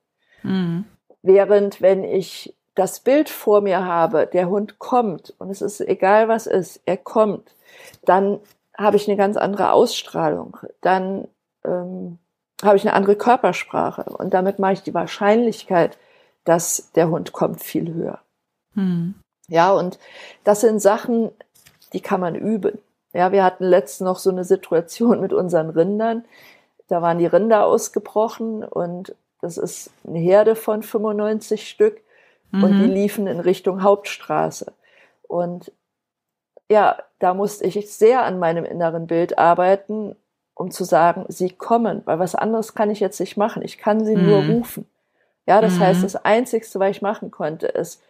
Mhm. 0.44 0.86
Während 1.22 1.82
wenn 1.82 2.04
ich 2.04 2.56
das 2.76 3.00
Bild 3.00 3.30
vor 3.30 3.62
mir 3.62 3.86
habe, 3.86 4.28
der 4.28 4.50
Hund 4.50 4.80
kommt 4.80 5.34
und 5.40 5.50
es 5.50 5.62
ist 5.62 5.82
egal 5.82 6.28
was 6.28 6.46
ist, 6.46 6.82
er 6.86 6.98
kommt, 6.98 7.56
dann 8.04 8.40
habe 8.78 8.98
ich 8.98 9.08
eine 9.08 9.18
ganz 9.18 9.38
andere 9.38 9.72
Ausstrahlung. 9.72 10.58
Dann 10.82 11.28
ähm, 11.64 12.20
habe 12.62 12.78
ich 12.78 12.84
eine 12.84 12.94
andere 12.94 13.16
Körpersprache 13.16 14.04
und 14.04 14.34
damit 14.34 14.60
mache 14.60 14.74
ich 14.74 14.84
die 14.84 14.94
Wahrscheinlichkeit, 14.94 15.98
dass 16.44 16.92
der 16.94 17.10
Hund 17.10 17.32
kommt, 17.32 17.64
viel 17.64 17.94
höher. 17.94 18.20
Hm. 18.74 19.16
Ja, 19.48 19.72
und 19.72 20.00
das 20.44 20.62
sind 20.62 20.80
Sachen, 20.82 21.32
die 21.94 22.02
kann 22.02 22.20
man 22.20 22.36
üben. 22.36 22.80
Ja, 23.14 23.32
wir 23.32 23.44
hatten 23.44 23.64
letztens 23.64 24.06
noch 24.06 24.20
so 24.20 24.30
eine 24.30 24.44
Situation 24.44 25.22
mit 25.22 25.34
unseren 25.34 25.70
Rindern. 25.70 26.26
Da 26.88 27.02
waren 27.02 27.18
die 27.18 27.26
Rinder 27.26 27.66
ausgebrochen 27.66 28.64
und 28.64 29.16
das 29.42 29.58
ist 29.58 29.92
eine 30.08 30.20
Herde 30.20 30.56
von 30.56 30.84
95 30.84 31.68
Stück 31.68 32.02
mhm. 32.52 32.64
und 32.64 32.72
die 32.80 32.88
mhm. 32.88 32.94
liefen 32.94 33.28
in 33.28 33.40
Richtung 33.40 33.84
Hauptstraße. 33.84 34.74
Und 35.28 35.72
ja, 36.70 36.98
da 37.20 37.34
musste 37.34 37.66
ich 37.66 37.92
sehr 37.92 38.24
an 38.24 38.40
meinem 38.40 38.66
inneren 38.66 39.08
Bild 39.08 39.38
arbeiten, 39.38 40.16
um 40.54 40.72
zu 40.72 40.84
sagen, 40.84 41.26
sie 41.28 41.50
kommen, 41.50 42.02
weil 42.06 42.20
was 42.20 42.34
anderes 42.34 42.74
kann 42.76 42.90
ich 42.90 43.00
jetzt 43.00 43.20
nicht 43.20 43.38
machen. 43.38 43.62
Ich 43.62 43.78
kann 43.78 44.06
sie 44.06 44.16
mhm. 44.16 44.26
nur 44.26 44.46
rufen. 44.46 44.88
Ja, 45.48 45.62
das 45.62 45.76
mhm. 45.76 45.80
heißt, 45.82 46.04
das 46.04 46.16
Einzigste, 46.16 46.80
was 46.80 46.92
ich 46.92 47.02
machen 47.02 47.30
konnte, 47.30 47.68
ist, 47.68 48.02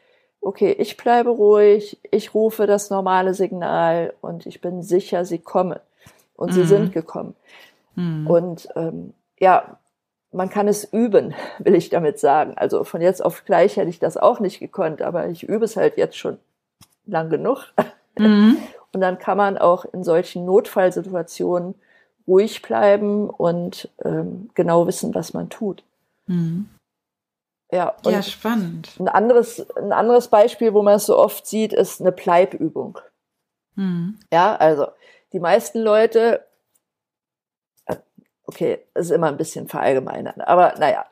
okay, 0.41 0.71
ich 0.71 0.95
bleibe 0.95 1.31
ruhig, 1.31 1.99
ich 2.11 2.33
rufe 2.33 2.67
das 2.67 2.89
normale 2.89 3.33
Signal 3.33 4.13
und 4.21 4.45
ich 4.45 4.61
bin 4.61 4.83
sicher, 4.83 5.25
sie 5.25 5.39
kommen. 5.39 5.79
Und 6.37 6.53
sie 6.53 6.65
sind 6.65 6.89
mhm. 6.89 6.91
gekommen. 6.91 7.35
Mhm. 7.95 8.27
Und 8.27 8.67
ähm, 8.75 9.13
ja, 9.39 9.79
man 10.31 10.49
kann 10.49 10.67
es 10.67 10.83
üben, 10.85 11.33
will 11.59 11.75
ich 11.75 11.89
damit 11.89 12.19
sagen. 12.19 12.53
Also 12.57 12.83
von 12.83 13.01
jetzt 13.01 13.23
auf 13.23 13.45
gleich 13.45 13.77
hätte 13.77 13.89
ich 13.89 13.99
das 13.99 14.17
auch 14.17 14.39
nicht 14.39 14.59
gekonnt, 14.59 15.01
aber 15.01 15.27
ich 15.27 15.43
übe 15.43 15.65
es 15.65 15.77
halt 15.77 15.97
jetzt 15.97 16.17
schon 16.17 16.37
lang 17.05 17.29
genug. 17.29 17.73
Mhm. 18.17 18.55
Und 18.93 19.01
dann 19.01 19.19
kann 19.19 19.35
man 19.35 19.57
auch 19.57 19.83
in 19.83 20.05
solchen 20.05 20.45
Notfallsituationen 20.45 21.75
ruhig 22.25 22.61
bleiben 22.61 23.29
und 23.29 23.89
ähm, 24.05 24.49
genau 24.53 24.87
wissen, 24.87 25.13
was 25.13 25.33
man 25.33 25.49
tut. 25.49 25.83
Mhm. 26.27 26.69
Ja, 27.71 27.93
ja, 28.05 28.23
spannend. 28.23 28.91
Ein 28.99 29.09
anderes, 29.09 29.69
ein 29.75 29.91
anderes 29.91 30.29
Beispiel, 30.29 30.73
wo 30.73 30.81
man 30.81 30.95
es 30.95 31.07
so 31.07 31.17
oft 31.17 31.45
sieht, 31.45 31.73
ist 31.73 31.99
eine 31.99 32.11
Bleibübung. 32.11 32.99
Mhm. 33.75 34.17
Ja, 34.31 34.55
also 34.55 34.87
die 35.33 35.39
meisten 35.39 35.81
Leute, 35.81 36.45
okay, 38.47 38.79
ist 38.93 39.11
immer 39.11 39.27
ein 39.27 39.37
bisschen 39.37 39.67
verallgemeinert, 39.67 40.47
aber 40.47 40.75
naja, 40.77 41.05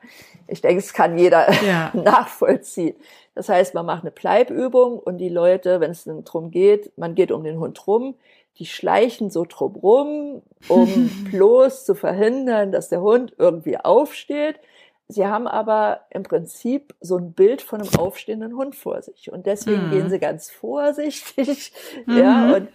ich 0.46 0.60
denke, 0.60 0.78
es 0.78 0.92
kann 0.92 1.18
jeder 1.18 1.50
ja. 1.62 1.90
nachvollziehen. 1.94 2.96
Das 3.34 3.48
heißt, 3.48 3.74
man 3.74 3.86
macht 3.86 4.02
eine 4.02 4.10
Bleibübung 4.10 4.98
und 4.98 5.18
die 5.18 5.28
Leute, 5.28 5.80
wenn 5.80 5.90
es 5.90 6.08
drum 6.24 6.50
geht, 6.50 6.96
man 6.96 7.14
geht 7.14 7.32
um 7.32 7.44
den 7.44 7.58
Hund 7.58 7.86
rum, 7.86 8.14
die 8.58 8.66
schleichen 8.66 9.30
so 9.30 9.44
drum 9.48 9.74
rum, 9.76 10.42
um 10.68 11.10
bloß 11.30 11.84
zu 11.84 11.94
verhindern, 11.94 12.72
dass 12.72 12.88
der 12.88 13.00
Hund 13.00 13.34
irgendwie 13.38 13.78
aufsteht. 13.78 14.60
Sie 15.08 15.26
haben 15.26 15.46
aber 15.46 16.00
im 16.10 16.22
Prinzip 16.22 16.94
so 17.00 17.16
ein 17.16 17.32
Bild 17.32 17.60
von 17.60 17.80
einem 17.80 17.94
aufstehenden 17.96 18.56
Hund 18.56 18.74
vor 18.74 19.02
sich. 19.02 19.30
Und 19.30 19.46
deswegen 19.46 19.88
mhm. 19.88 19.90
gehen 19.90 20.10
sie 20.10 20.18
ganz 20.18 20.50
vorsichtig. 20.50 21.72
Mhm. 22.06 22.18
Ja, 22.18 22.56
und 22.56 22.68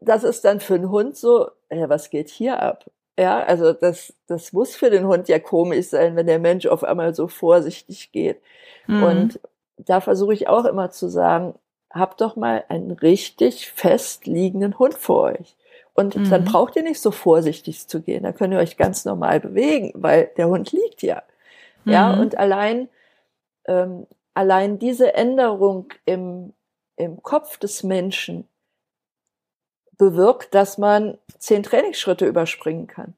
das 0.00 0.22
ist 0.22 0.44
dann 0.44 0.60
für 0.60 0.74
einen 0.74 0.90
Hund 0.90 1.16
so, 1.16 1.48
ja, 1.70 1.88
was 1.88 2.10
geht 2.10 2.28
hier 2.28 2.62
ab? 2.62 2.84
Ja, 3.18 3.42
also 3.42 3.72
das, 3.72 4.14
das 4.28 4.52
muss 4.52 4.76
für 4.76 4.90
den 4.90 5.04
Hund 5.08 5.26
ja 5.26 5.40
komisch 5.40 5.88
sein, 5.88 6.14
wenn 6.14 6.28
der 6.28 6.38
Mensch 6.38 6.66
auf 6.66 6.84
einmal 6.84 7.16
so 7.16 7.26
vorsichtig 7.26 8.12
geht. 8.12 8.40
Mhm. 8.86 9.02
Und 9.02 9.40
da 9.76 10.00
versuche 10.00 10.34
ich 10.34 10.46
auch 10.46 10.64
immer 10.64 10.90
zu 10.90 11.08
sagen, 11.08 11.56
habt 11.90 12.20
doch 12.20 12.36
mal 12.36 12.64
einen 12.68 12.92
richtig 12.92 13.72
fest 13.72 14.28
liegenden 14.28 14.78
Hund 14.78 14.94
vor 14.94 15.24
euch. 15.24 15.56
Und 15.94 16.14
mhm. 16.14 16.30
dann 16.30 16.44
braucht 16.44 16.76
ihr 16.76 16.84
nicht 16.84 17.00
so 17.00 17.10
vorsichtig 17.10 17.88
zu 17.88 18.02
gehen. 18.02 18.22
Da 18.22 18.30
könnt 18.30 18.54
ihr 18.54 18.60
euch 18.60 18.76
ganz 18.76 19.04
normal 19.04 19.40
bewegen, 19.40 19.90
weil 19.94 20.30
der 20.36 20.46
Hund 20.46 20.70
liegt 20.70 21.02
ja. 21.02 21.24
Mhm. 21.84 21.92
Ja, 21.92 22.12
und 22.12 22.38
allein, 22.38 22.88
ähm, 23.64 24.06
allein 24.32 24.78
diese 24.78 25.14
Änderung 25.14 25.88
im, 26.04 26.52
im 26.94 27.20
Kopf 27.24 27.58
des 27.58 27.82
Menschen 27.82 28.46
bewirkt, 29.98 30.54
dass 30.54 30.78
man 30.78 31.18
zehn 31.38 31.62
Trainingsschritte 31.62 32.26
überspringen 32.26 32.86
kann. 32.86 33.14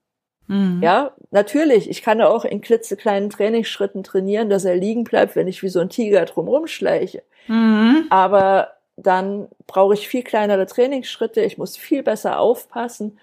Mhm. 0.48 0.80
Ja, 0.82 1.12
natürlich, 1.30 1.88
ich 1.88 2.02
kann 2.02 2.20
auch 2.20 2.44
in 2.44 2.60
klitzekleinen 2.60 3.30
Trainingsschritten 3.30 4.02
trainieren, 4.02 4.50
dass 4.50 4.64
er 4.64 4.74
liegen 4.74 5.04
bleibt, 5.04 5.36
wenn 5.36 5.46
ich 5.46 5.62
wie 5.62 5.68
so 5.68 5.78
ein 5.78 5.90
Tiger 5.90 6.24
drumherum 6.24 6.66
schleiche. 6.66 7.22
Mhm. 7.46 8.06
Aber 8.10 8.72
dann 8.96 9.48
brauche 9.66 9.94
ich 9.94 10.08
viel 10.08 10.24
kleinere 10.24 10.66
Trainingsschritte, 10.66 11.42
ich 11.42 11.56
muss 11.56 11.76
viel 11.76 12.02
besser 12.02 12.40
aufpassen, 12.40 13.18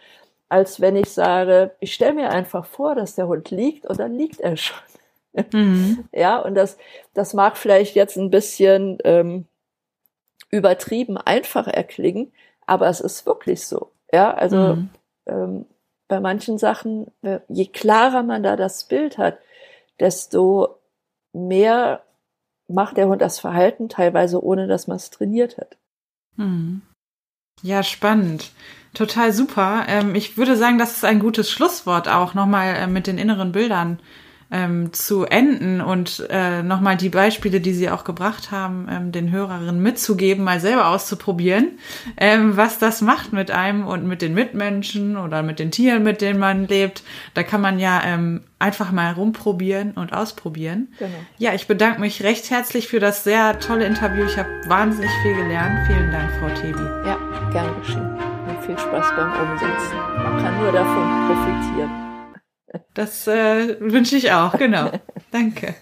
als 0.49 0.79
wenn 0.79 0.95
ich 0.95 1.09
sage, 1.09 1.71
ich 1.79 1.93
stelle 1.93 2.13
mir 2.13 2.29
einfach 2.29 2.65
vor, 2.65 2.95
dass 2.95 3.15
der 3.15 3.27
Hund 3.27 3.51
liegt 3.51 3.85
und 3.85 3.99
dann 3.99 4.15
liegt 4.17 4.39
er 4.39 4.55
schon. 4.55 4.77
Mhm. 5.51 6.05
Ja, 6.13 6.39
und 6.39 6.55
das, 6.55 6.77
das 7.13 7.33
mag 7.33 7.57
vielleicht 7.57 7.95
jetzt 7.95 8.15
ein 8.15 8.29
bisschen 8.29 8.97
ähm, 9.03 9.45
übertrieben 10.49 11.17
einfach 11.17 11.67
erklingen, 11.67 12.31
aber 12.67 12.87
es 12.87 12.99
ist 12.99 13.25
wirklich 13.25 13.65
so. 13.65 13.91
Ja, 14.11 14.33
also 14.33 14.75
mhm. 14.75 14.89
ähm, 15.25 15.65
bei 16.07 16.19
manchen 16.19 16.57
Sachen, 16.57 17.07
äh, 17.23 17.39
je 17.47 17.65
klarer 17.65 18.23
man 18.23 18.43
da 18.43 18.55
das 18.55 18.83
Bild 18.83 19.17
hat, 19.17 19.39
desto 19.99 20.79
mehr 21.33 22.03
macht 22.67 22.97
der 22.97 23.07
Hund 23.07 23.21
das 23.21 23.39
Verhalten, 23.39 23.89
teilweise 23.89 24.43
ohne 24.43 24.67
dass 24.67 24.87
man 24.87 24.97
es 24.97 25.09
trainiert 25.09 25.57
hat. 25.57 25.77
Mhm. 26.35 26.81
Ja, 27.63 27.81
spannend. 27.81 28.51
Total 28.93 29.31
super. 29.33 29.85
Ähm, 29.87 30.15
ich 30.15 30.37
würde 30.37 30.55
sagen, 30.55 30.77
das 30.77 30.93
ist 30.93 31.05
ein 31.05 31.19
gutes 31.19 31.49
Schlusswort 31.49 32.07
auch 32.07 32.33
nochmal 32.33 32.75
äh, 32.75 32.87
mit 32.87 33.07
den 33.07 33.17
inneren 33.17 33.51
Bildern 33.51 33.99
ähm, 34.51 34.93
zu 34.93 35.25
enden 35.25 35.81
und 35.81 36.25
äh, 36.29 36.63
nochmal 36.63 36.95
die 36.95 37.09
Beispiele, 37.09 37.59
die 37.59 37.73
Sie 37.73 37.89
auch 37.89 38.03
gebracht 38.03 38.51
haben, 38.51 38.87
ähm, 38.89 39.11
den 39.11 39.31
Hörerinnen 39.31 39.81
mitzugeben, 39.81 40.43
mal 40.43 40.59
selber 40.59 40.87
auszuprobieren, 40.87 41.77
ähm, 42.17 42.55
was 42.55 42.79
das 42.79 43.01
macht 43.01 43.33
mit 43.33 43.51
einem 43.51 43.85
und 43.85 44.05
mit 44.05 44.21
den 44.21 44.33
Mitmenschen 44.33 45.17
oder 45.17 45.43
mit 45.43 45.59
den 45.59 45.71
Tieren, 45.71 46.03
mit 46.03 46.21
denen 46.21 46.39
man 46.39 46.67
lebt. 46.67 47.03
Da 47.33 47.43
kann 47.43 47.59
man 47.59 47.77
ja 47.79 48.01
ähm, 48.05 48.41
einfach 48.59 48.91
mal 48.91 49.11
rumprobieren 49.13 49.91
und 49.91 50.13
ausprobieren. 50.13 50.87
Genau. 50.97 51.11
Ja, 51.37 51.53
ich 51.53 51.67
bedanke 51.67 51.99
mich 51.99 52.23
recht 52.23 52.49
herzlich 52.49 52.87
für 52.87 52.99
das 52.99 53.23
sehr 53.23 53.59
tolle 53.59 53.85
Interview. 53.85 54.25
Ich 54.25 54.37
habe 54.37 54.49
wahnsinnig 54.67 55.11
viel 55.23 55.35
gelernt. 55.35 55.85
Vielen 55.87 56.11
Dank, 56.11 56.31
Frau 56.39 56.49
Tebi. 56.61 56.79
Ja, 57.05 57.17
gern 57.51 57.79
geschehen. 57.81 58.09
Und 58.47 58.65
viel 58.65 58.77
Spaß 58.77 59.07
beim 59.15 59.31
Umsetzen. 59.33 59.97
Man 60.15 60.41
kann 60.41 60.57
nur 60.61 60.71
davon 60.71 61.27
profitieren. 61.27 62.16
Das 62.93 63.27
äh, 63.27 63.79
wünsche 63.79 64.17
ich 64.17 64.31
auch, 64.31 64.57
genau. 64.57 64.91
Danke. 65.31 65.75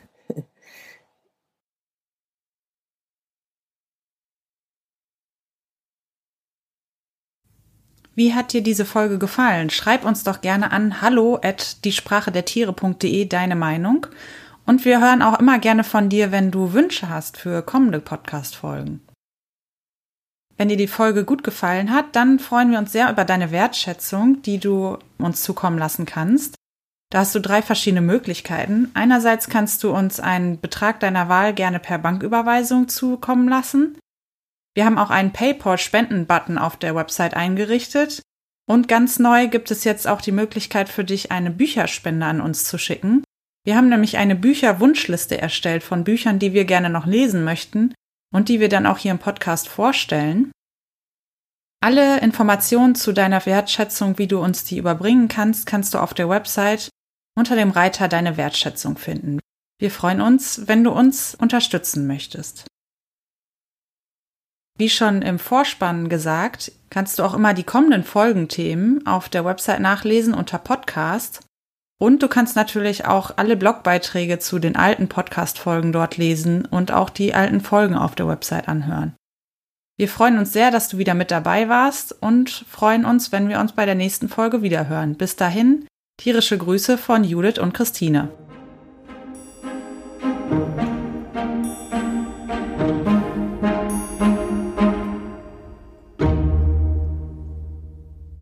Wie 8.18 8.34
hat 8.34 8.54
dir 8.54 8.64
diese 8.64 8.86
Folge 8.86 9.18
gefallen? 9.18 9.70
Schreib 9.70 10.06
uns 10.06 10.24
doch 10.24 10.40
gerne 10.40 10.72
an 10.72 11.02
hallo 11.02 11.38
at 11.42 11.84
diesprachedertiere.de 11.84 13.26
deine 13.26 13.58
Meinung. 13.58 14.08
Und 14.66 14.86
wir 14.86 15.02
hören 15.02 15.22
auch 15.22 15.38
immer 15.38 15.60
gerne 15.60 15.84
von 15.84 16.08
dir, 16.10 16.32
wenn 16.32 16.50
du 16.50 16.72
Wünsche 16.72 17.10
hast 17.10 17.38
für 17.38 17.62
kommende 17.62 18.00
Podcast-Folgen. 18.00 19.02
Wenn 20.58 20.70
dir 20.70 20.78
die 20.78 20.88
Folge 20.88 21.26
gut 21.26 21.44
gefallen 21.44 21.92
hat, 21.92 22.16
dann 22.16 22.40
freuen 22.40 22.72
wir 22.72 22.80
uns 22.80 22.94
sehr 22.94 23.12
über 23.12 23.26
deine 23.26 23.52
Wertschätzung, 23.52 24.42
die 24.44 24.60
du 24.60 24.98
uns 25.18 25.44
zukommen 25.44 25.78
lassen 25.78 26.06
kannst. 26.06 26.56
Da 27.12 27.20
hast 27.20 27.36
du 27.36 27.40
drei 27.40 27.62
verschiedene 27.62 28.02
Möglichkeiten. 28.02 28.92
Einerseits 28.94 29.48
kannst 29.48 29.84
du 29.84 29.92
uns 29.92 30.20
einen 30.20 30.60
Betrag 30.60 31.00
deiner 31.00 31.30
Wahl 31.30 31.54
gerne 31.54 31.80
per 31.80 31.98
Banküberweisung 31.98 32.88
zukommen 32.88 33.48
lassen. 33.48 33.98
Wir 34.76 34.86
haben 34.86 34.98
auch 34.98 35.10
einen 35.10 35.32
PayPal-Spenden-Button 35.32 36.58
auf 36.58 36.78
der 36.78 36.96
Website 36.96 37.36
eingerichtet. 37.36 38.22
Und 38.68 38.88
ganz 38.88 39.20
neu 39.20 39.48
gibt 39.48 39.72
es 39.72 39.84
jetzt 39.84 40.08
auch 40.08 40.22
die 40.22 40.32
Möglichkeit 40.32 40.90
für 40.90 41.04
dich, 41.04 41.32
eine 41.32 41.52
Bücherspende 41.52 42.26
an 42.26 42.42
uns 42.42 42.66
zu 42.66 42.78
schicken. 42.78 43.24
Wir 43.64 43.78
haben 43.78 43.90
nämlich 43.90 44.18
eine 44.18 44.36
Bücherwunschliste 44.36 45.40
erstellt 45.40 45.84
von 45.84 46.04
Büchern, 46.04 46.40
die 46.40 46.54
wir 46.54 46.66
gerne 46.66 46.90
noch 46.90 47.06
lesen 47.06 47.44
möchten 47.44 47.94
und 48.34 48.50
die 48.50 48.60
wir 48.60 48.70
dann 48.70 48.86
auch 48.86 48.98
hier 48.98 49.12
im 49.12 49.20
Podcast 49.20 49.70
vorstellen. 49.70 50.52
Alle 51.82 52.20
Informationen 52.20 52.96
zu 52.96 53.14
deiner 53.14 53.46
Wertschätzung, 53.46 54.18
wie 54.18 54.28
du 54.28 54.40
uns 54.40 54.64
die 54.64 54.78
überbringen 54.78 55.28
kannst, 55.28 55.66
kannst 55.68 55.94
du 55.94 56.00
auf 56.00 56.14
der 56.14 56.28
Website 56.30 56.90
unter 57.36 57.56
dem 57.56 57.72
Reiter 57.72 58.08
Deine 58.08 58.38
Wertschätzung 58.38 58.98
finden. 58.98 59.40
Wir 59.78 59.92
freuen 59.92 60.22
uns, 60.22 60.68
wenn 60.68 60.84
du 60.84 60.92
uns 60.92 61.36
unterstützen 61.36 62.08
möchtest. 62.08 62.66
Wie 64.78 64.90
schon 64.90 65.22
im 65.22 65.40
Vorspann 65.40 66.10
gesagt, 66.10 66.72
kannst 66.90 67.20
du 67.20 67.24
auch 67.24 67.34
immer 67.34 67.54
die 67.54 67.64
kommenden 67.64 68.04
Folgenthemen 68.04 69.06
auf 69.08 69.30
der 69.30 69.46
Website 69.46 69.80
nachlesen 69.80 70.34
unter 70.34 70.58
Podcast. 70.58 71.42
Und 71.98 72.22
du 72.22 72.28
kannst 72.28 72.58
natürlich 72.58 73.06
auch 73.06 73.38
alle 73.38 73.56
Blogbeiträge 73.56 74.38
zu 74.40 74.60
den 74.60 74.76
alten 74.76 75.08
Podcast-Folgen 75.08 75.94
dort 75.94 76.18
lesen 76.18 76.66
und 76.66 76.92
auch 76.92 77.10
die 77.10 77.34
alten 77.34 77.62
Folgen 77.62 77.96
auf 77.96 78.16
der 78.16 78.28
Website 78.28 78.68
anhören. 78.68 79.16
Wir 79.98 80.10
freuen 80.10 80.38
uns 80.38 80.52
sehr, 80.52 80.72
dass 80.72 80.90
du 80.90 80.98
wieder 80.98 81.14
mit 81.14 81.32
dabei 81.32 81.70
warst 81.70 82.12
und 82.22 82.50
freuen 82.50 83.06
uns, 83.06 83.32
wenn 83.32 83.48
wir 83.48 83.62
uns 83.62 83.72
bei 83.72 83.86
der 83.86 83.96
nächsten 83.96 84.28
Folge 84.28 84.62
wiederhören. 84.62 85.16
Bis 85.16 85.38
dahin, 85.38 85.88
tierische 86.18 86.58
Grüße 86.58 86.98
von 86.98 87.24
Judith 87.24 87.60
und 87.60 87.74
Christine. 87.74 88.30